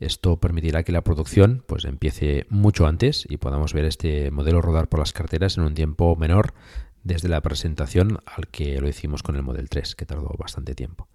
Esto 0.00 0.40
permitirá 0.40 0.84
que 0.84 0.92
la 0.92 1.04
producción 1.04 1.62
pues, 1.66 1.84
empiece 1.84 2.46
mucho 2.48 2.86
antes 2.86 3.26
y 3.28 3.36
podamos 3.36 3.74
ver 3.74 3.84
este 3.84 4.30
modelo 4.30 4.62
rodar 4.62 4.88
por 4.88 5.00
las 5.00 5.12
carteras 5.12 5.58
en 5.58 5.64
un 5.64 5.74
tiempo 5.74 6.16
menor 6.16 6.54
desde 7.04 7.28
la 7.28 7.40
presentación 7.42 8.18
al 8.26 8.48
que 8.48 8.80
lo 8.80 8.88
hicimos 8.88 9.22
con 9.22 9.36
el 9.36 9.42
Model 9.42 9.68
3, 9.68 9.94
que 9.94 10.06
tardó 10.06 10.34
bastante 10.38 10.74
tiempo. 10.74 11.08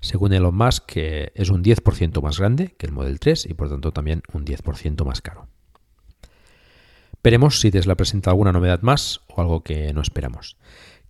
Según 0.00 0.32
Elon 0.32 0.54
Musk, 0.54 0.96
es 0.96 1.50
un 1.50 1.64
10% 1.64 2.20
más 2.22 2.38
grande 2.38 2.74
que 2.76 2.86
el 2.86 2.92
Model 2.92 3.18
3 3.18 3.46
y 3.46 3.54
por 3.54 3.70
tanto 3.70 3.92
también 3.92 4.22
un 4.32 4.44
10% 4.44 5.04
más 5.04 5.22
caro. 5.22 5.48
Veremos 7.22 7.60
si 7.60 7.70
Tesla 7.70 7.96
presenta 7.96 8.30
alguna 8.30 8.52
novedad 8.52 8.82
más 8.82 9.20
o 9.28 9.40
algo 9.40 9.62
que 9.62 9.92
no 9.92 10.02
esperamos. 10.02 10.56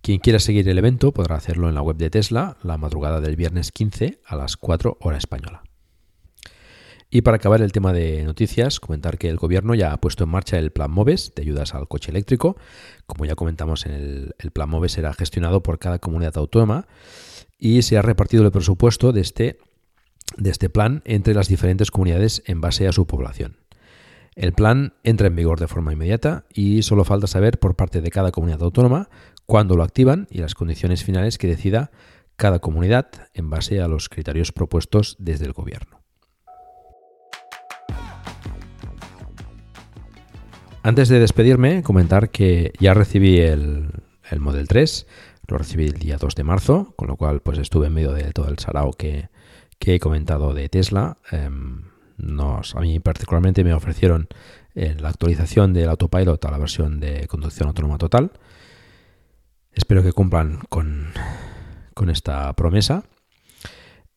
Quien 0.01 0.19
quiera 0.19 0.39
seguir 0.39 0.67
el 0.69 0.77
evento 0.77 1.11
podrá 1.11 1.35
hacerlo 1.35 1.67
en 1.67 1.75
la 1.75 1.81
web 1.81 1.97
de 1.97 2.09
Tesla 2.09 2.57
la 2.63 2.77
madrugada 2.77 3.19
del 3.19 3.35
viernes 3.35 3.71
15 3.71 4.21
a 4.25 4.35
las 4.35 4.57
4 4.57 4.97
hora 5.01 5.17
española. 5.17 5.63
Y 7.11 7.21
para 7.21 7.37
acabar 7.37 7.61
el 7.61 7.71
tema 7.71 7.91
de 7.91 8.23
noticias, 8.23 8.79
comentar 8.79 9.17
que 9.17 9.29
el 9.29 9.37
gobierno 9.37 9.73
ya 9.73 9.93
ha 9.93 9.97
puesto 9.99 10.25
en 10.25 10.29
marcha 10.29 10.59
el 10.59 10.71
Plan 10.71 10.91
MOVES 10.91 11.33
de 11.35 11.41
ayudas 11.41 11.73
al 11.73 11.87
coche 11.87 12.11
eléctrico. 12.11 12.55
Como 13.07 13.25
ya 13.25 13.35
comentamos, 13.35 13.87
en 13.87 13.93
el, 13.93 14.35
el 14.37 14.51
Plan 14.51 14.69
MOVES 14.69 14.91
será 14.91 15.13
gestionado 15.13 15.63
por 15.63 15.79
cada 15.79 15.97
comunidad 15.97 16.37
autónoma 16.37 16.87
y 17.57 17.81
se 17.81 17.97
ha 17.97 18.03
repartido 18.03 18.45
el 18.45 18.51
presupuesto 18.51 19.11
de 19.11 19.21
este, 19.21 19.57
de 20.37 20.49
este 20.51 20.69
plan 20.69 21.01
entre 21.05 21.33
las 21.33 21.47
diferentes 21.47 21.91
comunidades 21.91 22.43
en 22.45 22.61
base 22.61 22.87
a 22.87 22.91
su 22.91 23.07
población. 23.07 23.57
El 24.35 24.53
plan 24.53 24.93
entra 25.03 25.27
en 25.27 25.35
vigor 25.35 25.59
de 25.59 25.67
forma 25.67 25.91
inmediata 25.91 26.45
y 26.53 26.83
solo 26.83 27.03
falta 27.03 27.27
saber 27.27 27.59
por 27.59 27.75
parte 27.75 28.01
de 28.01 28.09
cada 28.09 28.31
comunidad 28.31 28.63
autónoma 28.63 29.09
cuándo 29.45 29.75
lo 29.75 29.83
activan 29.83 30.27
y 30.29 30.37
las 30.37 30.55
condiciones 30.55 31.03
finales 31.03 31.37
que 31.37 31.47
decida 31.47 31.91
cada 32.37 32.59
comunidad 32.59 33.09
en 33.33 33.49
base 33.49 33.81
a 33.81 33.89
los 33.89 34.07
criterios 34.07 34.53
propuestos 34.53 35.17
desde 35.19 35.45
el 35.45 35.51
gobierno. 35.51 35.98
Antes 40.81 41.09
de 41.09 41.19
despedirme, 41.19 41.83
comentar 41.83 42.29
que 42.29 42.71
ya 42.79 42.93
recibí 42.93 43.39
el, 43.39 43.89
el 44.31 44.39
Model 44.39 44.67
3, 44.67 45.07
Lo 45.47 45.57
recibí 45.57 45.85
el 45.85 45.99
día 45.99 46.17
2 46.17 46.35
de 46.35 46.43
marzo, 46.43 46.93
con 46.95 47.07
lo 47.07 47.17
cual 47.17 47.41
pues 47.41 47.57
estuve 47.57 47.87
en 47.87 47.93
medio 47.93 48.11
de 48.13 48.31
todo 48.31 48.49
el 48.49 48.59
sarao 48.59 48.93
que, 48.93 49.29
he 49.79 49.99
comentado 49.99 50.53
de 50.53 50.69
Tesla. 50.69 51.17
Em, 51.31 51.83
nos, 52.17 52.75
a 52.75 52.81
mí 52.81 52.99
particularmente 52.99 53.63
me 53.63 53.73
ofrecieron 53.73 54.27
eh, 54.75 54.95
la 54.99 55.09
actualización 55.09 55.73
del 55.73 55.89
autopilot 55.89 56.43
a 56.45 56.51
la 56.51 56.57
versión 56.57 56.99
de 56.99 57.27
conducción 57.27 57.67
autónoma 57.67 57.97
total. 57.97 58.31
Espero 59.73 60.03
que 60.03 60.13
cumplan 60.13 60.59
con, 60.69 61.07
con 61.93 62.09
esta 62.09 62.53
promesa. 62.53 63.03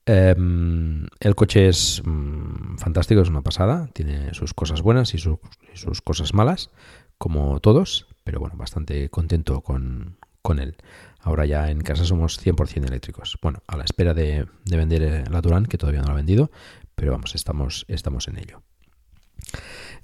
Em, 0.04 1.06
el 1.20 1.34
coche 1.34 1.68
es 1.68 2.02
mm, 2.04 2.41
fantástico, 2.78 3.20
es 3.20 3.28
una 3.28 3.42
pasada, 3.42 3.88
tiene 3.92 4.34
sus 4.34 4.54
cosas 4.54 4.82
buenas 4.82 5.14
y, 5.14 5.18
sus 5.18 6.02
cosas 6.02 6.34
malas, 6.34 6.70
como 7.18 7.60
todos, 7.60 8.06
pero 8.24 8.40
bueno, 8.40 8.56
bastante 8.56 9.08
contento 9.10 9.60
con, 9.60 10.18
él. 10.58 10.76
Ahora 11.20 11.46
ya 11.46 11.70
en 11.70 11.80
casa 11.80 12.04
somos 12.04 12.44
100% 12.44 12.86
eléctricos. 12.86 13.38
Bueno, 13.40 13.62
a 13.66 13.76
la 13.76 13.84
espera 13.84 14.12
de, 14.12 14.46
vender 14.64 15.30
la 15.30 15.40
Duran, 15.40 15.66
que 15.66 15.78
todavía 15.78 16.00
no 16.00 16.08
lo 16.08 16.12
ha 16.12 16.16
vendido, 16.16 16.50
pero 16.94 17.12
vamos, 17.12 17.34
estamos, 17.34 17.84
estamos 17.88 18.28
en 18.28 18.38
ello. 18.38 18.62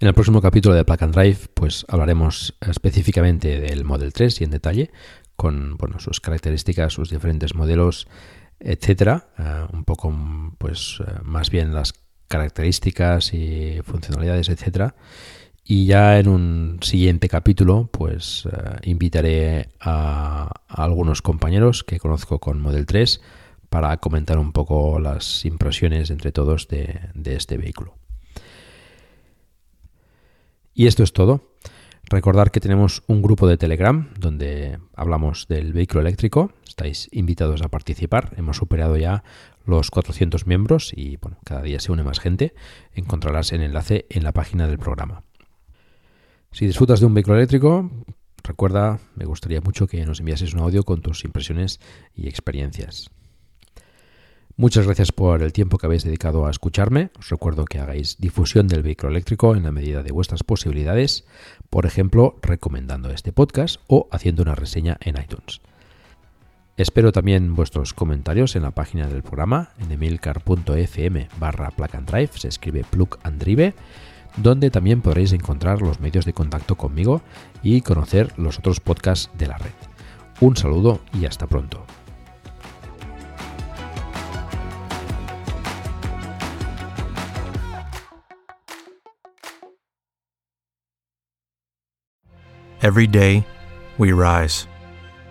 En 0.00 0.08
el 0.08 0.14
próximo 0.14 0.40
capítulo 0.40 0.74
de 0.74 0.84
Plug 0.84 1.02
and 1.02 1.14
Drive, 1.14 1.38
pues 1.54 1.84
hablaremos 1.88 2.56
específicamente 2.60 3.60
del 3.60 3.84
Model 3.84 4.12
3 4.12 4.40
y 4.40 4.44
en 4.44 4.50
detalle, 4.50 4.90
con 5.36 5.76
bueno, 5.76 5.98
sus 5.98 6.20
características, 6.20 6.92
sus 6.92 7.10
diferentes 7.10 7.54
modelos, 7.54 8.08
etcétera, 8.60 9.28
eh, 9.38 9.66
un 9.72 9.84
poco 9.84 10.12
pues 10.58 11.00
eh, 11.06 11.20
más 11.22 11.50
bien 11.50 11.74
las 11.74 11.92
características 12.28 13.34
y 13.34 13.80
funcionalidades, 13.84 14.48
etcétera. 14.48 14.94
Y 15.64 15.84
ya 15.84 16.18
en 16.18 16.28
un 16.28 16.78
siguiente 16.80 17.28
capítulo, 17.28 17.90
pues 17.92 18.46
eh, 18.50 18.78
invitaré 18.84 19.68
a, 19.80 20.50
algunos 20.66 21.20
compañeros 21.20 21.84
que 21.84 21.98
conozco 21.98 22.38
con 22.38 22.60
Model 22.60 22.86
3 22.86 23.20
para 23.68 23.94
comentar 23.98 24.38
un 24.38 24.52
poco 24.52 24.98
las 24.98 25.44
impresiones 25.44 26.08
entre 26.10 26.32
todos 26.32 26.68
de, 26.68 27.00
de 27.12 27.36
este 27.36 27.58
vehículo. 27.58 27.96
Y 30.72 30.86
esto 30.86 31.02
es 31.02 31.12
todo. 31.12 31.52
Recordar 32.10 32.50
que 32.50 32.60
tenemos 32.60 33.02
un 33.06 33.20
grupo 33.20 33.46
de 33.46 33.58
Telegram 33.58 34.08
donde 34.18 34.78
hablamos 34.94 35.48
del 35.48 35.74
vehículo 35.74 36.00
eléctrico. 36.00 36.52
Estáis 36.66 37.10
invitados 37.12 37.60
a 37.60 37.68
participar. 37.68 38.32
Hemos 38.38 38.56
superado 38.56 38.96
ya 38.96 39.22
los 39.68 39.90
400 39.90 40.46
miembros 40.46 40.92
y 40.94 41.16
bueno, 41.16 41.38
cada 41.44 41.62
día 41.62 41.80
se 41.80 41.92
une 41.92 42.02
más 42.02 42.20
gente. 42.20 42.54
Encontrarás 42.94 43.52
el 43.52 43.62
enlace 43.62 44.06
en 44.10 44.24
la 44.24 44.32
página 44.32 44.66
del 44.66 44.78
programa. 44.78 45.24
Si 46.52 46.66
disfrutas 46.66 47.00
de 47.00 47.06
un 47.06 47.14
vehículo 47.14 47.36
eléctrico, 47.36 47.90
recuerda, 48.42 48.98
me 49.14 49.26
gustaría 49.26 49.60
mucho 49.60 49.86
que 49.86 50.04
nos 50.06 50.20
enviases 50.20 50.54
un 50.54 50.60
audio 50.60 50.82
con 50.82 51.02
tus 51.02 51.24
impresiones 51.24 51.80
y 52.14 52.28
experiencias. 52.28 53.10
Muchas 54.56 54.86
gracias 54.86 55.12
por 55.12 55.44
el 55.44 55.52
tiempo 55.52 55.78
que 55.78 55.86
habéis 55.86 56.02
dedicado 56.02 56.44
a 56.44 56.50
escucharme. 56.50 57.10
Os 57.16 57.28
recuerdo 57.28 57.64
que 57.64 57.78
hagáis 57.78 58.16
difusión 58.18 58.66
del 58.66 58.82
vehículo 58.82 59.12
eléctrico 59.12 59.54
en 59.54 59.62
la 59.62 59.70
medida 59.70 60.02
de 60.02 60.10
vuestras 60.10 60.42
posibilidades, 60.42 61.26
por 61.70 61.86
ejemplo, 61.86 62.40
recomendando 62.42 63.10
este 63.10 63.30
podcast 63.30 63.80
o 63.86 64.08
haciendo 64.10 64.42
una 64.42 64.56
reseña 64.56 64.96
en 65.00 65.16
iTunes. 65.16 65.60
Espero 66.78 67.10
también 67.10 67.56
vuestros 67.56 67.92
comentarios 67.92 68.54
en 68.54 68.62
la 68.62 68.70
página 68.70 69.08
del 69.08 69.24
programa, 69.24 69.70
en 69.80 69.90
emilcar.fm 69.90 71.28
barra 71.36 71.72
plug 71.72 71.96
and 71.96 72.08
drive, 72.08 72.30
se 72.34 72.46
escribe 72.46 72.84
plug 72.88 73.18
and 73.24 73.42
drive, 73.42 73.74
donde 74.36 74.70
también 74.70 75.02
podréis 75.02 75.32
encontrar 75.32 75.82
los 75.82 75.98
medios 75.98 76.24
de 76.24 76.32
contacto 76.32 76.76
conmigo 76.76 77.20
y 77.64 77.80
conocer 77.80 78.32
los 78.38 78.60
otros 78.60 78.78
podcasts 78.78 79.28
de 79.36 79.48
la 79.48 79.58
red. 79.58 79.72
Un 80.40 80.56
saludo 80.56 81.00
y 81.12 81.26
hasta 81.26 81.48
pronto. 81.48 81.84
Every 92.80 93.08
day, 93.08 93.44
we 93.98 94.12
rise, 94.12 94.68